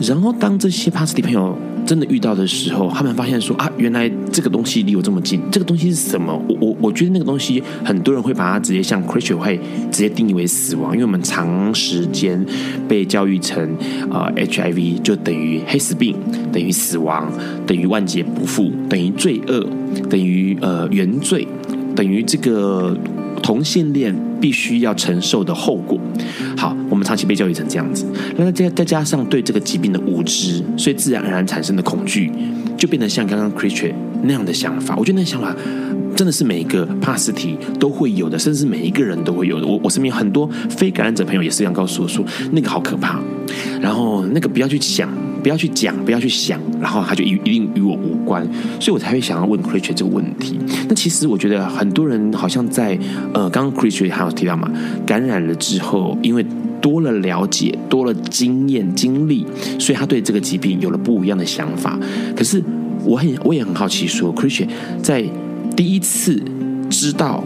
[0.01, 5.39] 然后，当这些 Positive 朋友真的遇到的时候，他们发现说啊，原来这个东西离我这么近。
[5.51, 6.33] 这个东西是什么？
[6.49, 9.57] 我我我觉得那个东西，很多人会把它直接像 Christian 会
[9.91, 12.43] 直接定义为死亡，因为我们长时间
[12.87, 13.63] 被教育成
[14.09, 16.15] 啊、呃、HIV 就等于黑死病，
[16.51, 17.31] 等于死亡，
[17.67, 19.67] 等于万劫不复，等于罪恶，
[20.09, 21.47] 等于呃原罪，
[21.95, 22.97] 等于这个
[23.45, 25.99] 同性恋必须要承受的后果。
[26.57, 28.03] 好，我们长期被教育成这样子，
[28.37, 32.31] 那再再加上对这个疾病的无知，所以自然而然产生的恐惧，
[32.75, 34.95] 就变得像刚刚 creature 那样的想法。
[34.97, 35.55] 我觉得那想法
[36.15, 39.67] 真的是每一个 Positive 都会有的，甚至每一个人都会有的。
[39.67, 43.19] 我我身边很多非感染者朋友也是这样告诉我说，那个好可怕，
[43.79, 45.07] 然后那个不要去想，
[45.45, 48.43] 不要去讲，不要去想，然后他就一一定与我无关，
[48.79, 50.57] 所以我才会想要问 Christian 这个问题。
[50.89, 52.97] 那其实我觉得很多人好像在
[53.31, 54.67] 呃，刚刚 Christian 还有提到嘛，
[55.05, 56.43] 感染了之后，因为
[56.81, 59.45] 多了了解，多了经验经历，
[59.77, 61.99] 所以他对这个疾病有了不一样的想法。
[62.35, 62.59] 可是
[63.03, 64.67] 我很我也很好奇说，Christian
[65.03, 65.23] 在
[65.75, 66.41] 第一次
[66.89, 67.43] 知道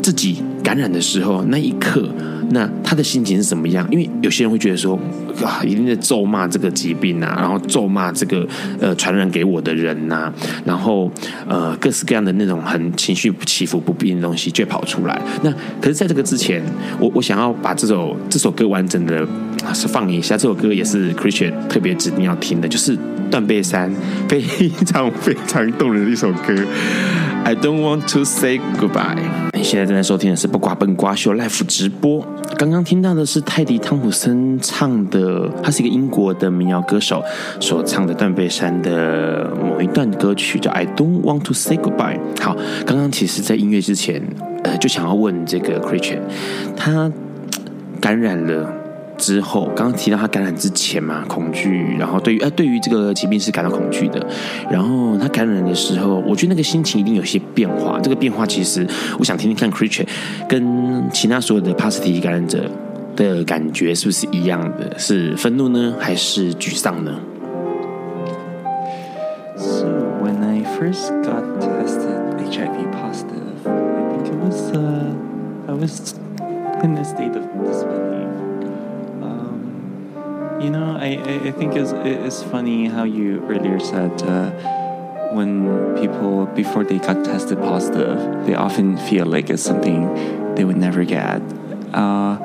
[0.00, 2.08] 自己感染的时候，那一刻。
[2.52, 3.86] 那他的心情是怎么样？
[3.92, 4.98] 因为有些人会觉得说，
[5.44, 8.44] 啊，一定在咒骂这个疾病啊，然后咒骂这个
[8.80, 10.34] 呃传染给我的人呐、啊，
[10.64, 11.08] 然后
[11.46, 15.22] 呃各式各样的那种很情绪起伏不定的东西就跑出来。
[15.44, 16.60] 那可是在这个之前，
[16.98, 19.24] 我我想要把这首这首歌完整的
[19.72, 20.36] 是放一下。
[20.36, 22.98] 这首歌也是 Christian 特别指定要听的，就是
[23.30, 23.88] 断背山
[24.28, 24.42] 非
[24.84, 26.52] 常非常动人的一首歌。
[27.44, 29.16] I don't want to say goodbye。
[29.52, 32.24] 你现在正在收听的是《不瓜笨瓜秀》Live 直播。
[32.56, 37.22] 刚刚听到的是泰迪汤普森唱的，他是一个英国的民谣歌手
[37.58, 42.18] 所唱的断背山的某一段歌曲，叫《I don't want to say goodbye》。
[42.42, 44.22] 好，刚刚其实，在音乐之前，
[44.62, 46.20] 呃，就想要问这个 Christian，
[46.76, 47.10] 他
[48.00, 48.79] 感染了。
[49.20, 54.26] 之后，刚刚提到他感染之前嘛，恐惧，然后对于呃对于这个疾病是感到恐惧的，
[54.70, 58.00] 然后他感染的时候，我觉得那个心情一定有些变化。
[58.00, 58.86] 这个变化其实，
[59.18, 60.06] 我想听听看 Creature
[60.48, 62.68] 跟其他所有的 Positive 感染者
[63.14, 64.98] 的感觉是不是一样的？
[64.98, 67.12] 是愤怒呢，还是沮丧呢
[69.56, 69.86] ？So
[70.22, 75.12] when I first got tested HIV positive, I think it was uh,
[75.68, 76.14] I was
[76.82, 78.19] in a state of disbelief.
[80.60, 81.18] You know, I,
[81.48, 84.50] I think it's, it's funny how you earlier said uh,
[85.32, 90.76] when people, before they got tested positive, they often feel like it's something they would
[90.76, 91.40] never get.
[91.94, 92.36] Uh,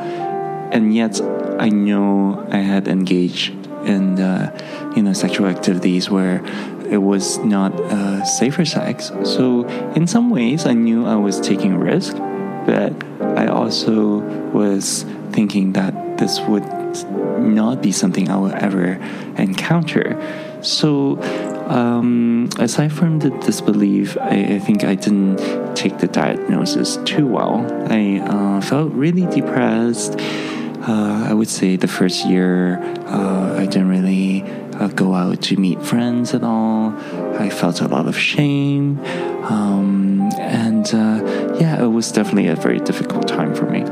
[0.72, 1.20] and yet,
[1.60, 3.52] I know I had engaged
[3.84, 6.42] in, uh, you know, sexual activities where
[6.90, 9.12] it was not uh, safer sex.
[9.26, 12.16] So, in some ways, I knew I was taking risk,
[12.66, 12.94] but
[13.38, 14.20] I also
[14.54, 16.64] was thinking that this would
[17.04, 18.94] not be something I will ever
[19.38, 20.16] encounter.
[20.62, 21.22] So,
[21.68, 27.66] um, aside from the disbelief, I, I, think I didn't take the diagnosis too well.
[27.92, 30.20] I uh, felt really depressed.
[30.88, 32.78] Uh, I would say the first year,
[33.08, 36.94] uh, I didn't really uh, go out to meet friends at all.
[37.40, 39.00] I felt a lot of shame.
[39.46, 43.84] Um, and uh, yeah, it was definitely a very difficult time for me.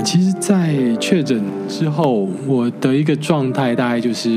[0.00, 4.30] 呃，其实，在确诊之后，我的一个状态大概就是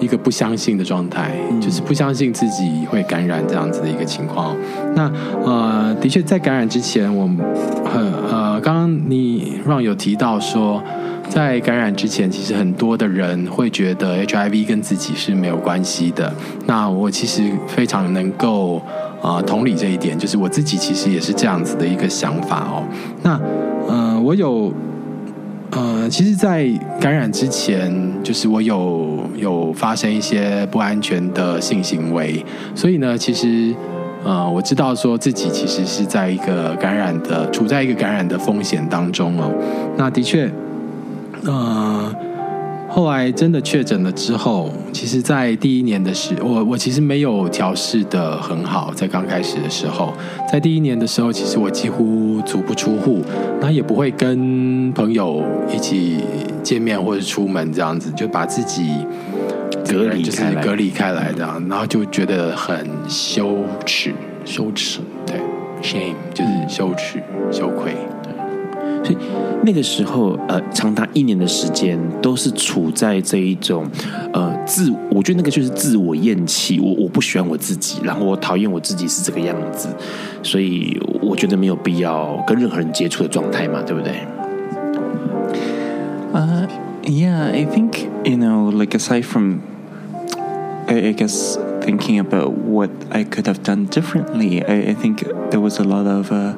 [0.00, 4.56] 一个不相信的状态，嗯、就是不相信自己会感染这样子的一个情况。
[4.94, 5.12] 那
[5.44, 7.26] 呃，的确在感染之前，我
[7.84, 10.82] 很呃，刚刚你 Ron 有提到说，
[11.28, 16.32] 在感染之前，其实很多的人会觉得 HIV 跟自己是没有关系的。
[16.64, 18.76] 那我其实非常能够
[19.20, 22.82] 啊、呃、同理这一点，就是我自己其实也是这样子的一个想法哦。
[23.22, 23.38] 那
[23.88, 24.72] 嗯，我有，
[25.72, 26.68] 嗯，其实，在
[27.00, 27.92] 感染之前，
[28.22, 32.44] 就是我有有发生一些不安全的性行为，
[32.74, 33.74] 所以呢，其实，
[34.24, 39.52] 呃，我知道说自己其实是在一个感染的，处在一个感染的风险当中哦。
[39.96, 40.50] 那的确，
[41.44, 42.14] 呃。
[42.94, 50.12] 后来真的确诊了之后，其实，在第一年的时，我我其实没有调试的很好，在刚开始的时候，
[50.48, 53.20] 在第一年的时候，其实我几乎足不出户，
[53.60, 55.42] 那也不会跟朋友
[55.74, 56.20] 一起
[56.62, 58.88] 见面或者出门这样子，就把自己
[59.90, 65.40] 隔离，就是隔离开来这样，然后就觉得很羞耻，羞耻，对
[65.82, 66.14] ，shame。
[66.32, 67.13] 就是羞耻、
[69.66, 73.86] 那个时候，呃，长达一年的时间都是处在这一种，
[74.30, 79.88] 呃，自，我觉得那个就是自我厌弃，我我不喜欢我自己，然后我讨厌我自己是这个样子，
[80.42, 84.12] 所以我觉得没有必要跟任何人接触的状态嘛，对不对？
[86.34, 86.68] 呃、
[87.04, 89.60] uh,，Yeah, I think you know, like aside from,
[90.86, 95.60] I, I guess thinking about what I could have done differently, I, I think there
[95.60, 96.52] was a lot of, uh.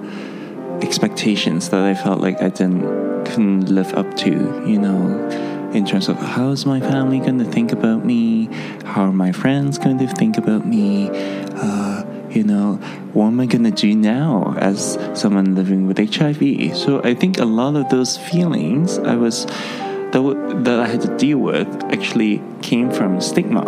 [0.83, 4.31] Expectations that I felt like I didn't couldn't live up to,
[4.67, 5.29] you know,
[5.73, 8.47] in terms of how's my family going to think about me,
[8.85, 11.11] how are my friends going to think about me,
[11.55, 12.75] uh, you know,
[13.13, 16.77] what am I going to do now as someone living with HIV?
[16.77, 21.17] So I think a lot of those feelings I was that, that I had to
[21.17, 23.65] deal with actually came from stigma,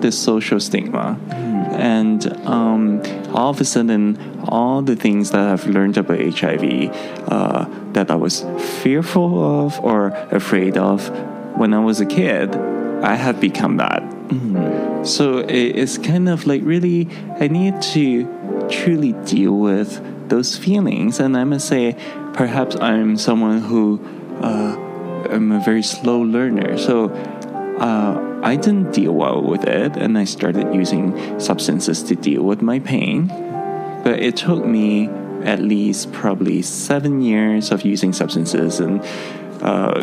[0.00, 1.18] the social stigma.
[1.28, 3.02] Mm and um,
[3.34, 6.90] all of a sudden, all the things that I've learned about HIV
[7.28, 8.44] uh, that I was
[8.82, 11.08] fearful of or afraid of
[11.56, 14.02] when I was a kid, I have become that.
[14.02, 15.04] Mm-hmm.
[15.04, 17.08] So it's kind of like really,
[17.40, 21.18] I need to truly deal with those feelings.
[21.18, 21.96] And I must say,
[22.34, 24.00] perhaps I'm someone who
[24.42, 24.76] uh,
[25.30, 26.76] I'm a very slow learner.
[26.76, 27.08] So
[27.78, 32.62] uh, I didn't deal well with it, and I started using substances to deal with
[32.62, 33.28] my pain.
[34.02, 35.08] But it took me
[35.44, 39.02] at least probably seven years of using substances and
[39.62, 40.00] uh,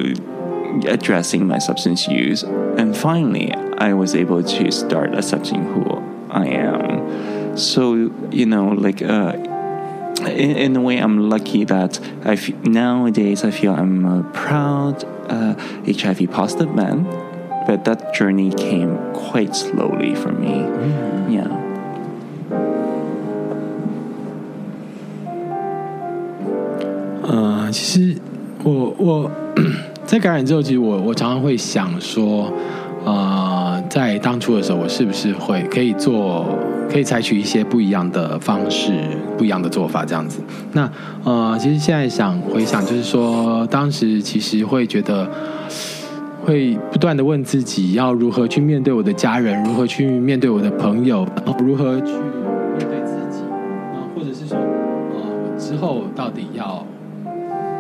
[0.88, 2.44] addressing my substance use.
[2.44, 5.84] And finally, I was able to start accepting who
[6.30, 7.58] I am.
[7.58, 7.96] So,
[8.32, 9.34] you know, like, uh,
[10.22, 15.04] in, in, a way, I'm lucky that I f- nowadays I feel I'm a proud
[15.30, 17.27] uh, HIV positive man
[17.68, 20.64] but that journey came quite slowly for me.
[20.64, 21.30] Mm.
[21.30, 21.52] Yeah.
[27.24, 28.18] 呃，其实
[28.64, 29.30] 我我
[30.08, 32.50] 在感染之后，其实我我常常会想说，
[33.04, 36.46] 呃，在当初的时候，我是不是会可以做，
[36.90, 38.94] 可以采取一些不一样的方式，
[39.38, 40.40] 不一样的做法，这样子。
[40.72, 40.90] 那
[41.26, 45.30] 呃，其实现在想回想，就是说，当时其实会觉得。
[46.48, 53.44] 会不断的问自己要如何去面对我的家人，如何去面对我的朋友，然后如何去面对自己，
[53.92, 56.86] 啊，或者是说，呃，之后到底要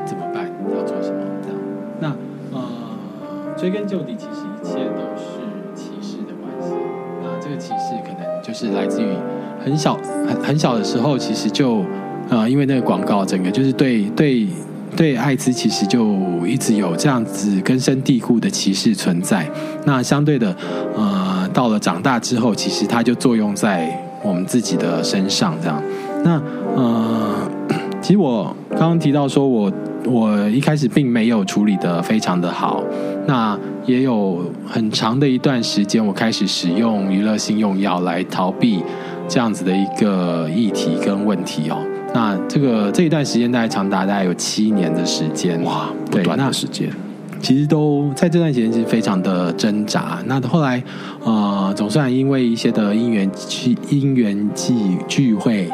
[0.06, 1.18] 怎么办，要做什么？
[1.42, 1.58] 这样，
[2.02, 2.10] 那
[2.52, 5.40] 呃，追根究底，其实一切都是
[5.74, 6.76] 歧视的关系。
[7.24, 9.08] 那这个歧视可能就是来自于
[9.64, 9.94] 很小
[10.28, 11.86] 很很小的时候，其实就
[12.28, 14.46] 呃，因为那个广告，整个就是对对。
[14.96, 16.16] 对艾滋其实就
[16.46, 19.48] 一直有这样子根深蒂固的歧视存在。
[19.86, 20.56] 那相对的，
[20.96, 23.90] 呃，到了长大之后，其实它就作用在
[24.24, 25.82] 我们自己的身上，这样。
[26.24, 26.42] 那
[26.76, 27.52] 呃，
[28.02, 29.72] 其实我刚刚提到说我。
[30.06, 32.82] 我一开始并没有处理得非常的好，
[33.26, 38.82] 那也有很长的一段时间，我开始使用娱乐性用药来逃避
[39.28, 41.80] 这样子的一个议题跟问题哦。
[42.14, 46.90] 那这个这一段时间大概长达大概有七年的时间，哇，不短的时间。
[47.42, 50.20] 其实都在这段时间其实非常的挣扎。
[50.26, 50.82] 那后来
[51.24, 55.70] 呃，总算因为一些的因缘聚因缘际聚会，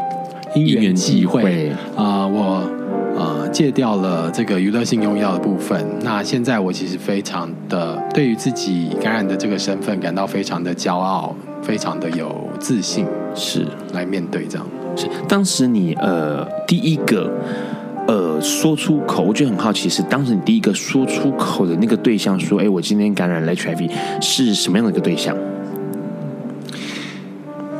[0.55, 2.69] 因缘际会啊、呃，我。
[3.15, 5.85] 呃，戒掉了这个娱乐性用药的部分。
[6.01, 13.05] 那现在我其实非常的对于自己感染的这个身份感到非常的骄傲，非常的有自信，
[13.35, 14.65] 是来面对这样。
[14.96, 17.30] 是当时你呃第一个
[18.06, 23.90] 呃说出口，我觉得很好奇，是当时你第一个说出口的那个对象说，哎，我今天感染了 HIV，
[24.20, 25.36] 是什么样的一个对象？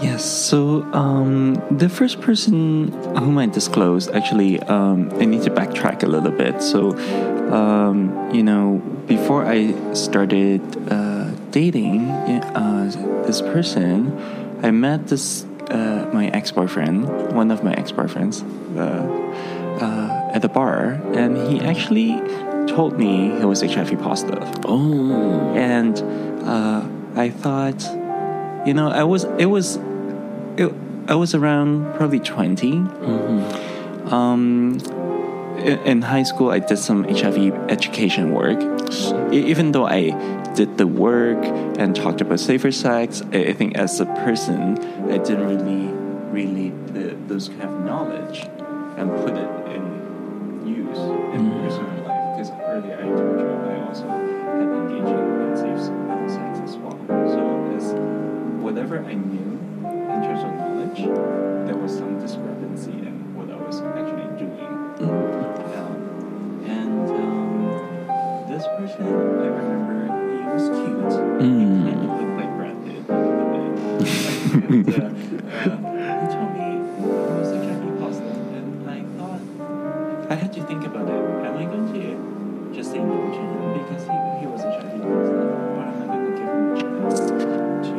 [0.00, 6.04] Yes, so um, the first person whom I disclosed, actually, um, I need to backtrack
[6.04, 6.62] a little bit.
[6.62, 6.94] So,
[7.50, 12.10] um, you know, before I started uh, dating
[12.54, 12.92] uh,
[13.26, 14.12] this person,
[14.62, 18.43] I met this uh, my ex boyfriend, one of my ex boyfriends,
[18.77, 22.19] uh, uh, at the bar, and he actually
[22.67, 24.43] told me he was HIV positive.
[24.65, 25.97] Oh, and
[26.43, 26.85] uh,
[27.15, 27.81] I thought,
[28.65, 29.77] you know, I was it was
[30.57, 30.73] it,
[31.07, 32.71] I was around probably 20.
[32.71, 34.13] Mm-hmm.
[34.13, 34.79] Um,
[35.57, 38.59] in, high school, I did some HIV education work.
[39.31, 40.11] Even though I
[40.53, 41.43] did the work
[41.77, 44.77] and talked about safer sex, I, think as a person,
[45.11, 45.91] I didn't really,
[46.31, 48.39] really the, those kind of knowledge
[48.97, 51.67] and put it in use in mm-hmm.
[51.67, 52.37] personal life.
[52.37, 56.97] Because earlier I told you I also had engaged in safe sex as well.
[57.07, 57.41] So,
[57.75, 57.93] as
[58.61, 60.99] whatever I knew in terms of knowledge,
[61.67, 64.52] there was some discrepancy in what I was actually doing.
[68.63, 70.07] This person, I remember,
[70.37, 71.03] he was cute.
[71.41, 71.59] Mm.
[71.59, 73.03] He kind of looked like Brad Pitt.
[73.09, 75.09] and, uh,
[76.19, 77.47] he told me he was
[77.99, 81.45] positive, and I thought I had to think about it.
[81.45, 85.01] Am I going to just say no to him because he, he was a HIV
[85.01, 87.19] positive, or am I going to give him a chance
[87.87, 87.95] to,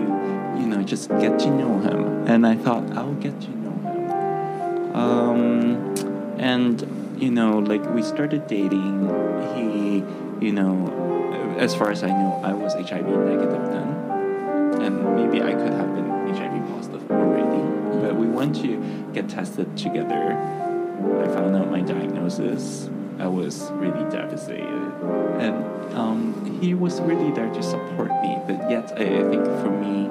[0.60, 2.04] you know, just get to know him?
[2.26, 4.96] and I thought I'll get to know him.
[4.96, 5.94] Um,
[6.38, 9.10] and you know, like we started dating.
[9.54, 10.02] He,
[10.44, 15.54] you know, as far as I know, I was HIV negative then, and maybe I
[15.54, 18.02] could have been HIV positive already.
[18.02, 20.32] But we went to get tested together.
[20.32, 22.90] I found out my diagnosis.
[23.18, 24.92] I was really devastated,
[25.40, 28.38] and um, he was really there to support me.
[28.46, 30.10] But yet, I, I think for me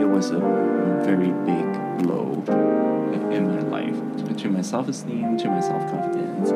[0.00, 0.38] it was a
[1.04, 2.44] very big blow
[3.32, 6.50] in my life to my self-esteem, to my self-confidence,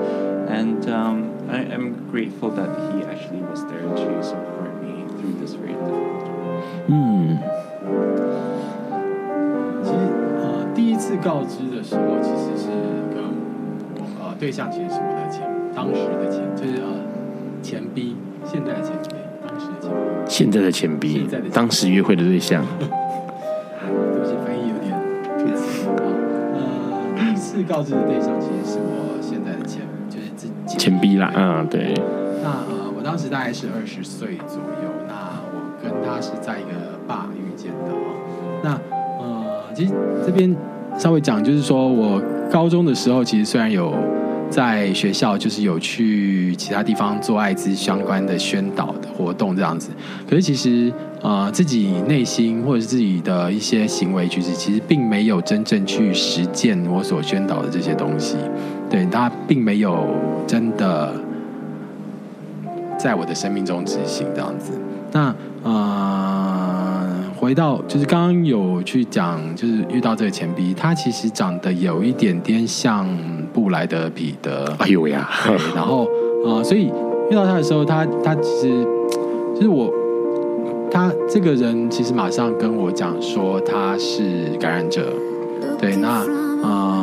[0.49, 5.55] and um, I am grateful that he actually was there to support me through this
[5.55, 6.43] very difficult time.
[6.89, 7.39] 嗯。
[9.85, 9.95] 其实
[10.43, 12.69] 呃第一次告知的时候其实是
[13.15, 13.23] 跟
[13.95, 16.89] 我呃对象，其实是我的前当时的前，就是呃
[17.63, 18.17] 前 B。
[18.45, 19.15] 现在的前 B，
[19.47, 20.29] 当时的前 B。
[20.29, 22.65] 现在的前 B，当时约会的对象。
[22.81, 24.93] 对不起，翻译有点。
[26.55, 26.59] 呃，
[27.17, 29.06] 第一次告知的对象其实是我。
[30.87, 31.93] 前 B 啦，嗯，对。
[32.45, 35.15] 那呃，我当时大概是二十岁左右，那
[35.51, 38.15] 我跟他是在一个 bar 遇见的哦。
[38.63, 38.71] 那
[39.19, 39.93] 呃，其实
[40.25, 40.55] 这边
[40.97, 42.23] 稍微讲，就是说我
[42.53, 43.93] 高中的时候，其实虽然有
[44.49, 49.91] 在学校，就是有去其他地方做艾滋相关的宣导的活动这样子，
[50.31, 50.93] 可是其实。
[51.23, 58.37] 呃，自己内心或者是自己的一些行为举止，其实并没有真正去实践我所宣导的这些东西。
[58.89, 60.07] 对，他并没有
[60.47, 61.13] 真的
[62.99, 64.73] 在我的生命中执行这样子。
[65.13, 67.07] 那呃，
[67.37, 73.07] 回到就是刚刚有去讲，就是遇到这个钱币他其实长得有一点点像
[73.53, 74.75] 布莱德彼得。
[74.79, 75.29] 哎呦呀！
[75.47, 76.09] 对，然后
[76.45, 76.93] 呃，所以
[77.31, 78.87] 遇到他的时候，他他其实
[79.55, 79.93] 就是我。
[80.89, 85.13] 他这个人其实马上跟我讲说他是感染者，
[85.79, 86.25] 对，那
[86.63, 86.96] 呃，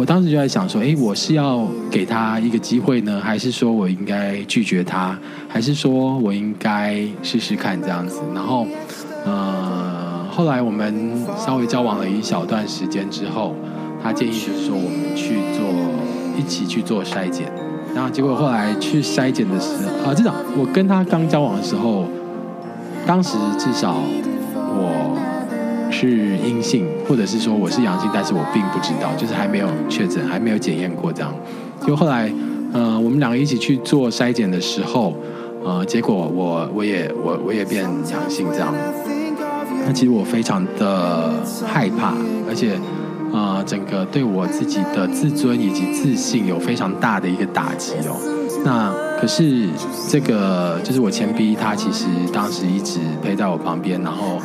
[0.00, 5.14] 我当时就在想说，哎，我是要给他一个机会呢，还是说我应该拒绝他，
[5.46, 8.18] 还是说我应该试试看这样子？
[8.34, 8.66] 然后
[9.26, 13.54] 呃，后来我们稍微交往了一小段时间之后，
[14.02, 15.68] 他建议就是说我们去做
[16.34, 17.52] 一起去做筛检，
[17.94, 22.06] 然后结果后来去筛检的时候，啊，至少我跟他刚交往的时候，
[23.06, 23.96] 当时至少
[24.56, 24.99] 我
[25.90, 31.34] 是阴性，或者是说我是阳性，但是我并不知道，就是还没有确诊，还没有检验过这样。
[31.86, 32.32] 就后来，
[32.72, 35.14] 呃，我们两个一起去做筛检的时候，
[35.64, 38.72] 呃，结果我我也我我也变阳性这样。
[39.86, 41.32] 那其实我非常的
[41.66, 42.14] 害怕，
[42.48, 42.78] 而且。
[43.32, 48.18] 呃，整个对我自己的自尊以及自信有非常大的一个打击哦。
[48.64, 49.68] 那可是
[50.08, 54.40] 这个就是我前 B，他其实当时一直陪在我旁边，然后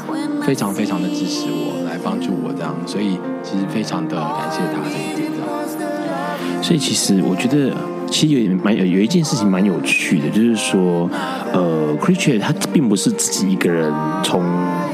[0.45, 6.63] 非常非常的支持我，来帮助我这样，所以其实非常的感谢他这一点这样。
[6.63, 7.71] 所以其实我觉得，
[8.11, 11.09] 其实有蛮有有一件事情蛮有趣的，就是说，
[11.53, 14.43] 呃，Creature 他并不是自己一个人从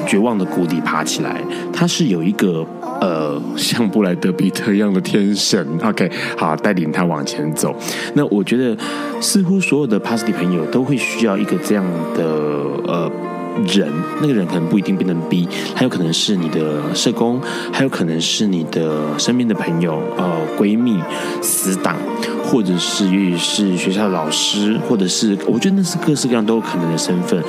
[0.05, 1.41] 绝望的谷底爬起来，
[1.73, 2.65] 他是有一个。
[3.01, 7.75] 呃，像布莱德彼特一样的天神，OK，好，带领他往前走。
[8.13, 8.77] 那我觉得，
[9.19, 11.83] 似乎所有的 Pasty 朋友都会需要一个这样
[12.15, 12.23] 的
[12.85, 13.11] 呃
[13.67, 13.91] 人，
[14.21, 17.41] 那个人可能不一定变成 B，还有可能是你的社工，
[17.73, 20.99] 还有可能是你的身边的朋友，呃，闺蜜、
[21.41, 21.97] 死党，
[22.43, 27.43] 或者是也许是学校的老师，或者是我觉得那是各式各样都有可能的身份。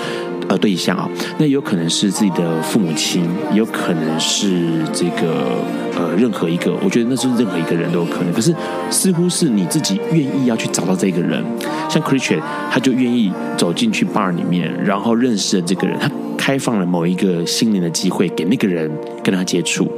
[0.49, 5.65] 呃，对象啊，那有可能是自己的父母亲，也有可能是这个
[5.97, 8.33] 呃任何一个，我觉得那是任何一个人都有可能。
[8.33, 8.55] 可是
[8.91, 11.43] 似乎是你自己愿意要去找到这个人，
[11.89, 12.41] 像 Creature
[12.71, 18.91] 他就愿意走进去 bar 里面，然后认识了这个人，他开放了某一个心灵的机会给那个人
[19.23, 19.91] 跟他接触，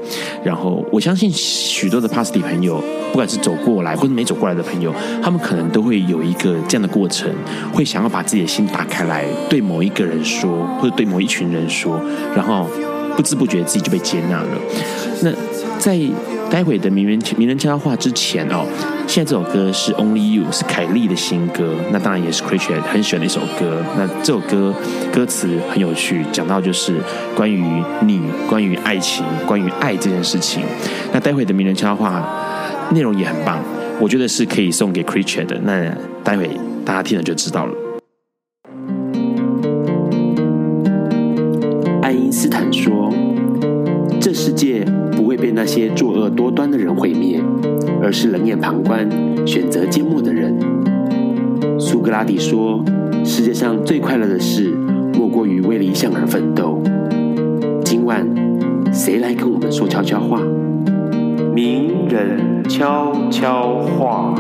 [0.45, 2.83] 然后我相信许多的 Pasty 朋友。
[3.15, 4.93] 不管是走过来或者没走过来的朋友，
[5.23, 7.31] 他们可能都会有一个这样的过程，
[7.73, 12.01] 会想要把自己的心打开来，对某一个人说，或者对某一群人说，
[12.35, 12.69] 然后
[13.17, 14.49] 不知不觉自己就被接纳了。
[15.23, 15.31] 那
[15.85, 16.01] 在
[16.51, 18.65] 待会的名人名人悄悄话之前哦，
[19.07, 23.85] 现在这首歌是 Only You，是凯莉的新歌，那当然也是 Creature 很喜欢的一首歌。
[23.95, 24.75] 那这首歌
[25.13, 26.95] 歌词很有趣，讲到就是
[27.37, 27.63] 关于
[28.07, 30.63] 你、关于爱情、关于爱这件事情。
[31.13, 32.27] 那待会的名人悄悄话。
[32.91, 33.63] 内容也很棒，
[34.01, 35.59] 我觉得是可以送给 Creature 的。
[35.65, 36.49] 那待会
[36.83, 37.75] 大家听了就知道了。
[42.01, 43.13] 爱因斯坦说
[44.21, 44.85] ：“这世界
[45.17, 47.39] 不被那些作恶多端的人毁灭，
[48.03, 49.07] 而是冷眼旁观、
[49.47, 50.57] 选择缄默的人。”
[51.79, 52.83] 苏格拉底说
[53.23, 54.71] ：“世界上最快乐的事，
[55.13, 56.83] 莫过于为理想而奋斗。”
[57.85, 58.27] 今晚
[58.91, 60.41] 谁来跟我们说悄悄话？
[61.55, 64.35] 名人悄悄话。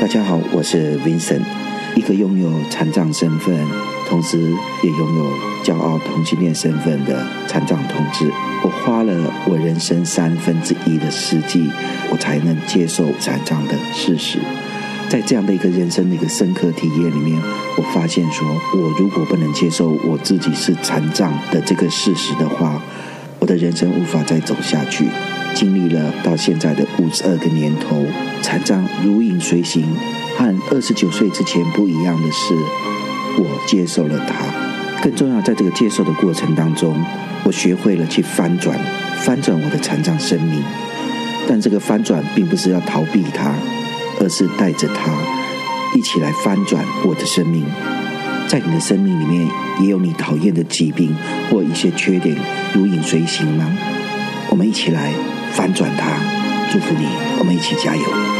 [0.00, 1.42] 大家好，我是 Vincent，
[1.96, 3.56] 一个拥有残障身份，
[4.06, 4.38] 同时
[4.82, 5.32] 也拥有
[5.64, 8.30] 骄傲同性恋身份的残障同志。
[8.62, 11.70] 我花了我人生三分之一的世纪，
[12.10, 14.38] 我才能接受残障的事实。
[15.08, 17.40] 在这样的一个人生的一个深刻体验里面，
[17.78, 22.82] 我发现说，我如果不能接受我自己是残障的这个事实的话，
[23.38, 25.06] 我的人生无法再走下去。
[25.56, 28.04] 经历了到现在的五十二个年头，
[28.42, 29.86] 残障如影随形，
[30.36, 32.54] 和二十九岁之前不一样的是，
[33.38, 35.02] 我接受了它。
[35.02, 36.94] 更重要，在这个接受的过程当中，
[37.44, 38.78] 我学会了去翻转，
[39.20, 40.62] 翻转我的残障生命。
[41.48, 43.54] 但这个翻转并不是要逃避它。
[44.18, 45.12] 而是带着它
[45.94, 47.66] 一起来翻转我的生命，
[48.48, 49.46] 在你的生命里面
[49.78, 51.14] 也有你讨厌的疾病
[51.50, 52.34] 或一些缺点
[52.72, 53.70] 如影随形吗？
[54.48, 55.12] 我们一起来
[55.56, 56.18] 翻转它，
[56.70, 58.35] 祝福你，我们一起加油。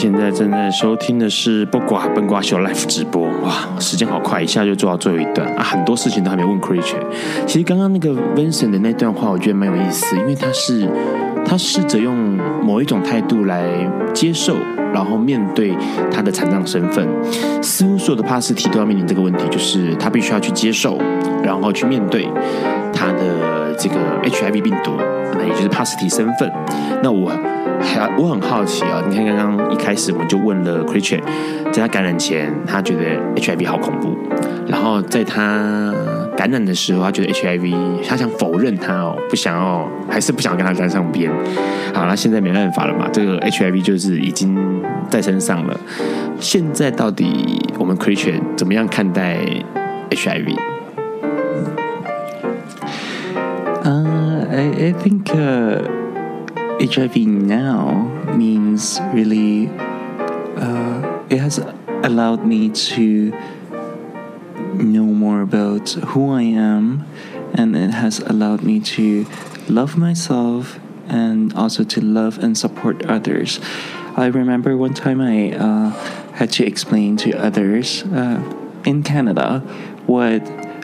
[0.00, 5.62] 现在正在收听的是《不寡笨瓜秀》Live 直播，哇，时间好快，一下就做到最后一段啊！
[5.64, 7.02] 很多事情都还没问 Creature。
[7.48, 10.88] 其实刚刚那个 Vincent 的那段话，我觉得蛮有意思，因为他是
[11.44, 12.16] 他试着用
[12.62, 13.66] 某一种态度来
[14.14, 14.54] 接受，
[14.94, 15.76] 然后面对
[16.12, 17.04] 他的残障身份。
[17.60, 20.96] 似乎所有的帕斯提都要面临这个问题，就是他必须要去接受，
[21.42, 22.28] 然后去面对
[22.94, 24.92] 他的这个 HIV 病毒，
[25.32, 26.48] 那也就是帕斯提身份。
[27.02, 27.32] 那我。
[28.16, 29.02] 我很好奇啊！
[29.08, 31.20] 你看，刚刚一开始我们就问了 Creature，
[31.72, 33.02] 在他感染前，他觉得
[33.36, 34.16] HIV 好恐怖；
[34.66, 35.94] 然后在他
[36.36, 37.74] 感染的时候，他觉得 HIV，
[38.06, 41.30] 他想否认他哦，不想要，还是不想跟他沾上边。
[41.94, 45.78] 好，那现在没办法了嘛，这个 HIV 就是已经在身上了。
[46.40, 49.38] 现在到底我们 Creature 怎么样看待
[50.10, 50.50] HIV？I,
[54.60, 55.24] I think
[56.80, 58.04] HIV now
[58.36, 61.58] means really, uh, it has
[62.04, 63.32] allowed me to
[64.74, 67.04] know more about who I am,
[67.52, 69.26] and it has allowed me to
[69.68, 73.58] love myself and also to love and support others.
[74.16, 75.90] I remember one time I uh,
[76.34, 78.40] had to explain to others uh,
[78.84, 79.60] in Canada
[80.06, 80.42] what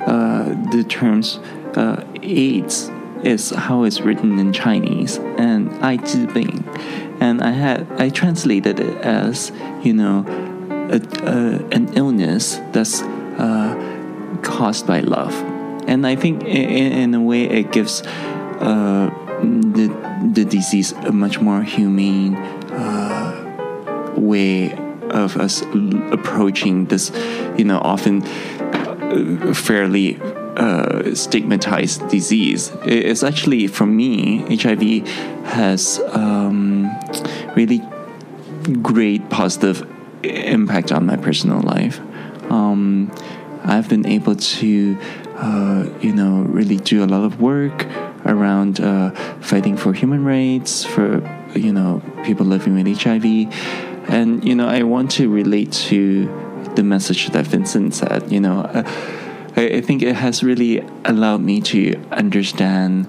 [0.08, 1.38] uh, the terms
[1.76, 2.90] uh, AIDS
[3.24, 6.64] is how it's written in Chinese, and Ai Zhi Bing,
[7.20, 9.52] and I had I translated it as
[9.82, 10.24] you know
[10.90, 15.34] a, a, an illness that's uh, caused by love,
[15.86, 19.10] and I think in, in a way it gives uh,
[19.42, 19.88] the
[20.32, 24.72] the disease a much more humane uh, way
[25.10, 25.62] of us
[26.10, 27.10] approaching this,
[27.56, 30.14] you know, often uh, fairly
[30.56, 32.72] uh, stigmatized disease.
[32.84, 35.06] It's actually, for me, HIV
[35.46, 36.90] has um,
[37.54, 37.82] really
[38.82, 39.88] great positive
[40.22, 42.00] impact on my personal life.
[42.50, 43.12] Um,
[43.64, 44.98] I've been able to,
[45.36, 47.86] uh, you know, really do a lot of work
[48.26, 51.22] around uh, fighting for human rights, for,
[51.54, 53.24] you know, people living with HIV.
[54.10, 58.60] And, you know, I want to relate to the message that Vincent said, you know.
[58.60, 58.82] Uh,
[59.56, 63.06] I, think it has really allowed me to understand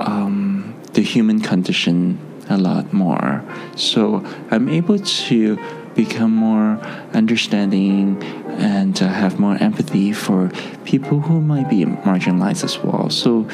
[0.00, 2.18] um, the human condition
[2.48, 3.44] a lot more.
[3.76, 5.58] So I'm able to
[5.94, 6.78] become more
[7.12, 8.22] understanding
[8.58, 10.50] and uh, have more empathy for
[10.84, 13.10] people who might be marginalized as well.
[13.10, 13.48] So,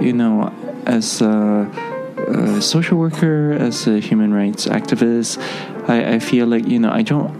[0.00, 0.52] you know,
[0.84, 1.70] as a,
[2.28, 5.38] a social worker, as a human rights activist,
[5.88, 7.32] I, I feel like, you know, I don't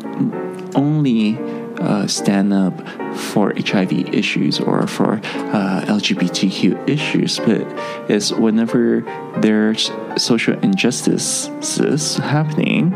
[0.75, 1.39] only
[1.81, 2.75] uh, stand up
[3.17, 7.67] for HIV issues or for uh, LGBTQ issues, but
[8.11, 9.01] it's whenever
[9.39, 12.91] there's social injustices happening,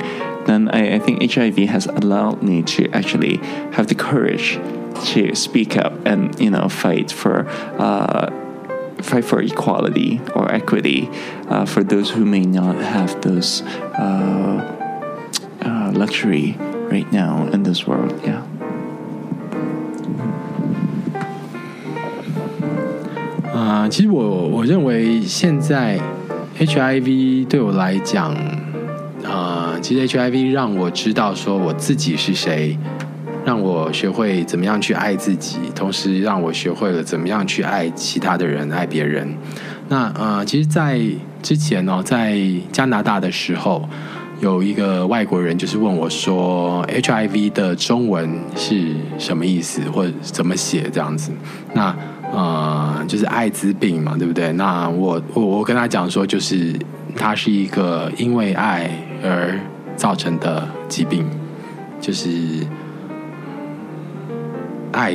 [0.47, 3.37] then I, I think HIV has allowed me to actually
[3.73, 4.59] have the courage
[5.13, 7.49] to speak up and you know fight for.
[7.79, 8.39] Uh,
[9.03, 11.09] fight for equality or equity
[11.49, 14.79] uh, for those who may not have those uh,
[15.61, 16.57] uh, luxury
[16.89, 18.13] right now in this world.
[18.25, 18.47] Yeah.
[23.73, 25.99] 啊、其实我我认为现在
[26.59, 28.35] HIV 对我来讲，
[29.25, 32.77] 啊、其实 HIV 让我知道说我自己是谁，
[33.47, 39.27] 让我学会怎么样去爱自己，同时让我学会了怎么样去爱其他的人，爱别人。
[39.89, 41.01] 那呃，其实，在
[41.43, 42.39] 之前呢、哦，在
[42.71, 43.89] 加拿大的时候，
[44.41, 51.33] 有一个外国人就是问我说，HIV 的中文是什么意思，或者怎么写这样子。
[51.73, 51.97] 那
[52.35, 52.62] 呃，
[53.13, 54.51] 就是艾滋病嘛，对不对？
[54.55, 56.75] 那我我我跟他讲说，就是
[57.15, 58.91] 它是一个因为爱
[59.23, 59.61] 而
[59.97, 61.27] 造成的疾病，
[62.01, 62.67] 就是
[64.93, 65.13] 爱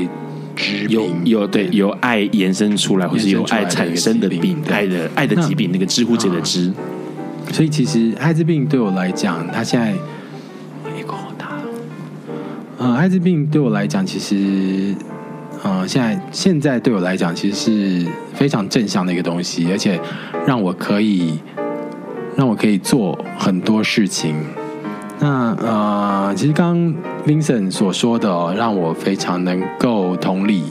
[0.55, 0.89] 之病，
[1.25, 6.71] 有有对由爱延伸出来，或是由爱产生的病，爱的爱的疾病，那个知乎者的知。
[7.51, 9.91] 所以其实艾滋病对我来讲，它现在
[10.95, 11.63] 美国好大了。
[12.77, 14.93] 呃，艾滋病对我来讲，其实。
[15.67, 19.99] 嗯、呃，现在现在对我来讲，其实是非常正向的一个东西，而且
[20.45, 21.39] 让我可以
[22.37, 24.33] 让我可以做很多事情。
[25.19, 26.95] 那呃，其实刚刚
[27.25, 30.63] Vincent 所说的，让我非常能够同理，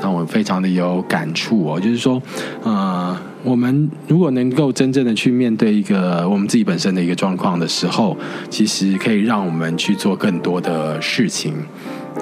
[0.00, 1.80] 让我非常的有感触哦。
[1.80, 2.22] 就是说，
[2.62, 8.16] 呃，我们如果能够真正的去面对一个我们自己本身的一个状况的时候，
[8.48, 11.54] 其实可以让我们去做更多的事情。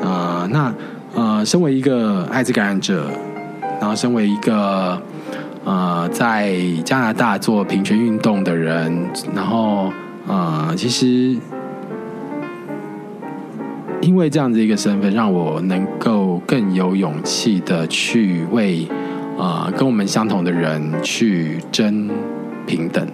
[0.03, 0.75] 啊、呃，那。
[1.17, 3.07] 呃，身为一个艾滋感染者，
[3.81, 5.01] 然后身为一个
[5.65, 6.55] 呃在
[6.85, 9.91] 加拿大做平权运动的人，然后
[10.29, 11.35] 呃，其实
[14.03, 18.87] 因为这样子一个身份，让我能够更有勇气的去为
[19.39, 22.11] 呃跟我们相同的人去争
[22.67, 23.07] 平等。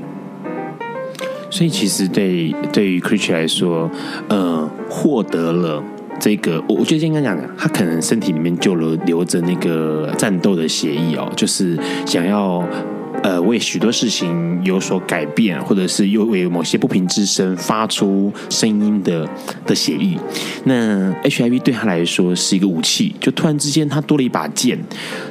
[1.51, 3.89] 所以，其实对对于 Critchley 来说，
[4.29, 5.83] 呃，获得了。
[6.23, 12.65] 这个我我觉得应该讲，他可能身体里面就留留着那个战斗的协议哦，就是想要
[13.25, 19.29] 呃为许多事情有所改变，或者是又为某些不平之声发出声音的
[19.67, 20.17] 的协议。
[20.63, 24.79] 那 HIV 对他来说是一个武器，就突然之间他多了一把剑，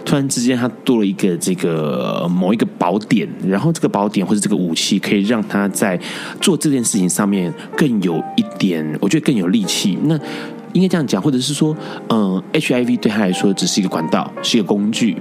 [0.04, 5.98] 突然之间他多了一个这个某一个宝典，然后这个宝典或者这个武器可以让他在
[6.42, 9.98] 做这件事情上面更有一点，我觉得更有力气。
[10.04, 10.20] 那
[10.74, 11.76] 应该这样讲，或者是说，
[12.10, 15.18] 嗯，HIV 对他来说只是一个管道，是一个工具。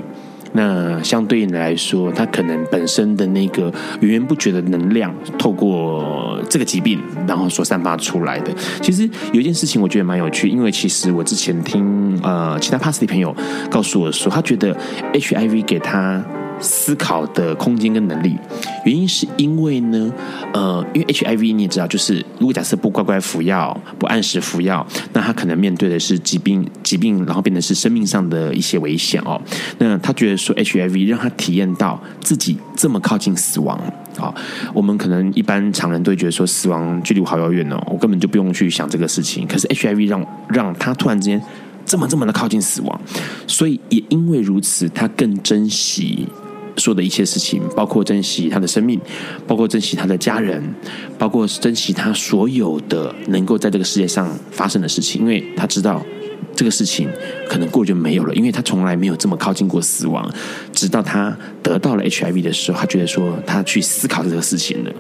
[0.52, 8.52] 那相对应来说，他可能本身的那个源源不绝的能量，透过这个疾病，然后所散发出来的。
[8.82, 13.32] 其实有一件事情，我觉得蛮有趣，因为其实我之前听呃其他 Past 的朋友
[13.70, 14.76] 告诉我说，他觉得
[15.12, 16.20] HIV 给他。
[16.60, 18.36] 思考的空间跟能力，
[18.84, 20.12] 原因是因为呢，
[20.52, 29.40] 呃，因为 HIV 你也知道，就是如果假设不乖乖服药，不按时服药，那他可能面对的是疾病，疾病然后变成是生命上的一些危险哦。
[29.78, 33.80] 那他觉得说 HIV 让他体验到自己这么靠近死亡
[34.18, 34.34] 啊、
[34.74, 39.46] 我们可能一般常人都会觉得说死亡距离我好遥远哦，我根本就不用去想这个事情。
[39.46, 41.40] 可是 HIV 让让他突然之间
[41.86, 43.00] 这么这么的靠近死亡，
[43.46, 46.28] 所以也因为如此，他更珍惜。
[46.80, 48.98] 说的一切事情，包括珍惜他的生命，
[49.46, 50.60] 包括珍惜他的家人，
[51.18, 56.02] 包括珍惜他所有的能够在这个世界上发生的事情，因为他知道
[56.56, 57.08] 这个事情
[57.48, 60.28] 可能过就没有了，因为他从来没有这么靠近过死亡，
[60.72, 64.90] 直到他得到了 HIV 的时候，他觉得说他去思考这个事情了，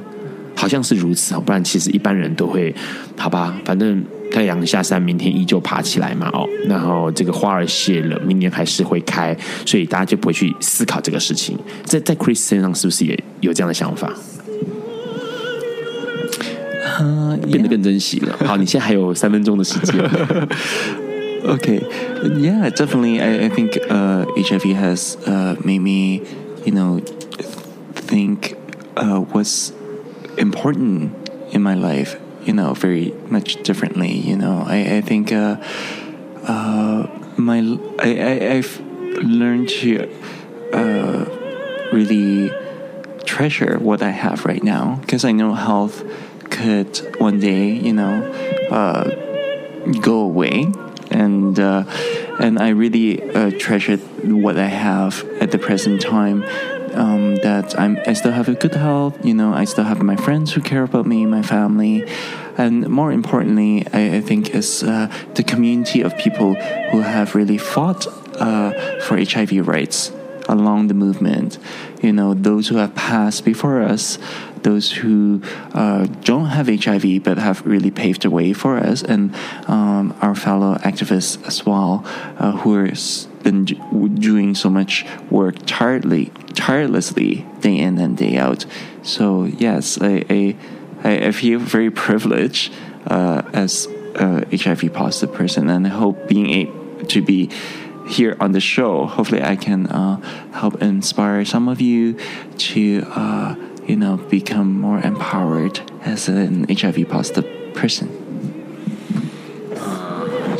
[0.54, 2.74] 好像是如此啊，不然其实一般人都会，
[3.16, 4.04] 好吧，反正。
[4.30, 11.58] 太阳下山，明天依旧爬起来嘛，哦，然后这个花儿谢了，明年还是会开，所以大家就不会去思考这个事情。
[11.84, 14.12] 在在 Chris 身上是不是也有这样的想法？
[16.98, 18.36] 呃，变得更珍惜了。
[18.46, 19.98] 好，你现在还有三分钟的时间。
[21.42, 21.80] Okay,
[22.36, 23.18] yeah, definitely.
[23.18, 26.20] I I think uh HIV has uh made me,
[26.66, 27.00] you know,
[28.06, 28.56] think
[28.94, 29.70] uh what's
[30.36, 31.08] important
[31.52, 32.16] in my life.
[32.44, 34.12] You know, very much differently.
[34.12, 35.56] You know, I, I think uh,
[36.46, 37.58] uh, my
[37.98, 38.80] I, I I've
[39.22, 40.10] learned to
[40.72, 41.24] uh,
[41.92, 42.50] really
[43.24, 44.96] treasure what I have right now.
[45.00, 46.04] Because I know health
[46.50, 48.22] could one day, you know,
[48.70, 49.04] uh,
[50.00, 50.72] go away,
[51.10, 51.84] and uh,
[52.40, 56.44] and I really uh, treasure what I have at the present time
[56.94, 59.24] um, that I'm, I still have a good health.
[59.24, 62.06] You know, I still have my friends who care about me, my family,
[62.56, 66.54] and more importantly, I, I think is uh, the community of people
[66.90, 68.06] who have really fought
[68.40, 70.12] uh, for HIV rights
[70.48, 71.58] along the movement.
[72.02, 74.18] You know, those who have passed before us,
[74.62, 79.34] those who uh, don't have HIV but have really paved the way for us, and
[79.68, 82.04] um, our fellow activists as well,
[82.38, 82.90] uh, who are
[83.50, 88.66] been doing so much work tirelessly, tirelessly day in and day out.
[89.02, 90.56] So yes, I
[91.04, 92.72] I, I feel very privileged
[93.06, 97.50] uh, as a HIV positive person, and I hope being able to be
[98.08, 100.16] here on the show, hopefully I can uh,
[100.52, 102.18] help inspire some of you
[102.70, 103.54] to uh,
[103.86, 108.29] you know become more empowered as an HIV positive person.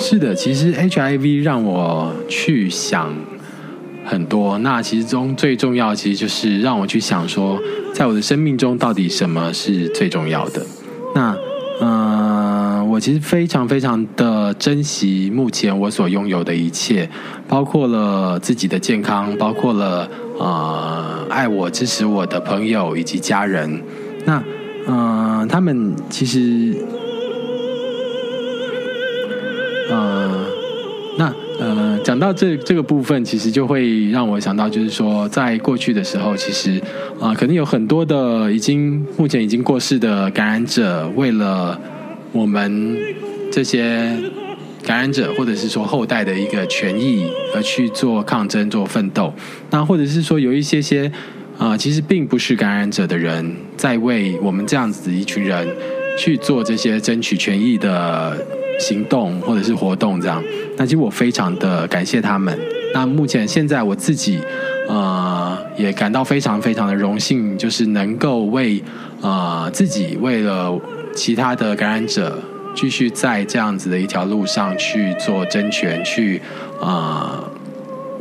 [0.03, 3.15] 是的，其实 HIV 让我去想
[4.05, 4.57] 很多。
[4.59, 7.61] 那其中最重要，其实就是让我去想说，
[7.93, 10.65] 在我的生命中到底什么是最重要的。
[11.15, 11.37] 那
[11.83, 17.09] 嗯、我其实非常非常的珍惜目前我所拥有的一切，
[17.47, 23.83] 包括了自己的健康，包括了呃爱我、支持我的朋友以及家人。
[24.25, 24.43] 那
[24.89, 26.75] 嗯、他们其实。
[29.91, 30.47] 呃，
[31.19, 36.79] 那呃，讲到这这个部分，其实就会让我想到，就是说，在过去的时候，其实
[37.19, 41.79] 啊、呃，可能有很多的已经目前已经过世的感染者，为了
[42.31, 42.97] 我们
[43.51, 44.17] 这些
[44.85, 49.35] 感染者或者是说后代的一个权益而去做抗争、做奋斗。
[49.71, 51.11] 那或者是说，有一些些
[51.59, 55.69] 啊、其实并不是感染者的人，在为我们这样子一群人
[56.17, 58.60] 去做这些争取权益的。
[58.81, 60.43] 行动或者是活动这样，
[60.77, 62.59] 那其实我非常的感谢他们。
[62.93, 64.41] 那目前现在我自己，
[64.89, 68.83] 呃，也感到非常非常的荣幸，就是能够为
[69.21, 70.77] 呃自己为了
[71.15, 72.37] 其他的感染者，
[72.75, 76.41] 继续在这样子的一条路上去做争权，去
[76.81, 77.45] 呃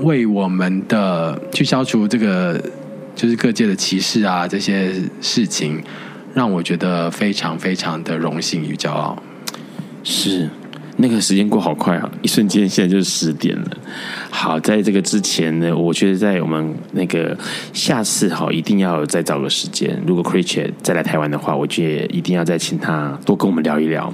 [0.02, 2.62] 为我们的去消除这个
[3.16, 5.82] 就是各界的歧视啊这些事情，
[6.36, 9.18] 让我觉得非常非常的荣幸与骄傲。
[10.04, 10.50] 是，
[10.98, 12.12] 那个时间过好快啊！
[12.22, 13.78] 一瞬间，现在就是十点了。
[14.30, 17.38] 好，在这个之前呢，我觉得在我们那个
[17.74, 20.02] 下次好，一定要再找个时间。
[20.06, 24.14] 如果 Creature 再来台湾的话，我觉得一定要再请他多跟我们聊一聊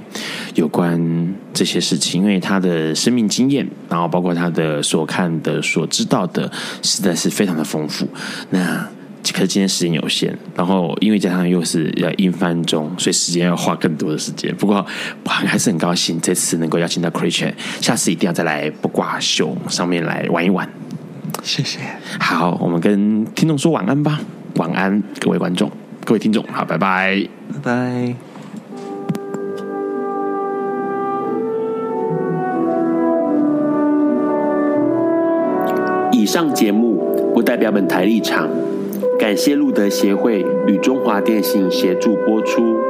[0.54, 6.50] 有关这些事情，因为他的生命经验，然后包括他的所看的、所知道的，
[6.82, 8.08] 实在是非常的丰富。
[8.50, 8.88] 那。
[9.32, 14.54] 可是今天时间有限然后因为加上又是要一分中所以时间要花更多的时间。
[14.56, 14.84] 不过
[15.24, 20.68] 还是很高兴这次能够邀请到 christian 下次一定要再来不挂秀上面来玩一玩。
[21.42, 21.78] 谢谢。
[22.18, 24.20] 好我们跟听众说晚安吧
[24.56, 25.70] 晚安各位观众
[26.04, 27.26] 各位听众好拜拜。
[27.52, 28.36] 拜拜。
[36.16, 38.48] 以上节目不代表本台立场
[39.18, 42.85] 感谢路德协会与中华电信协助播出。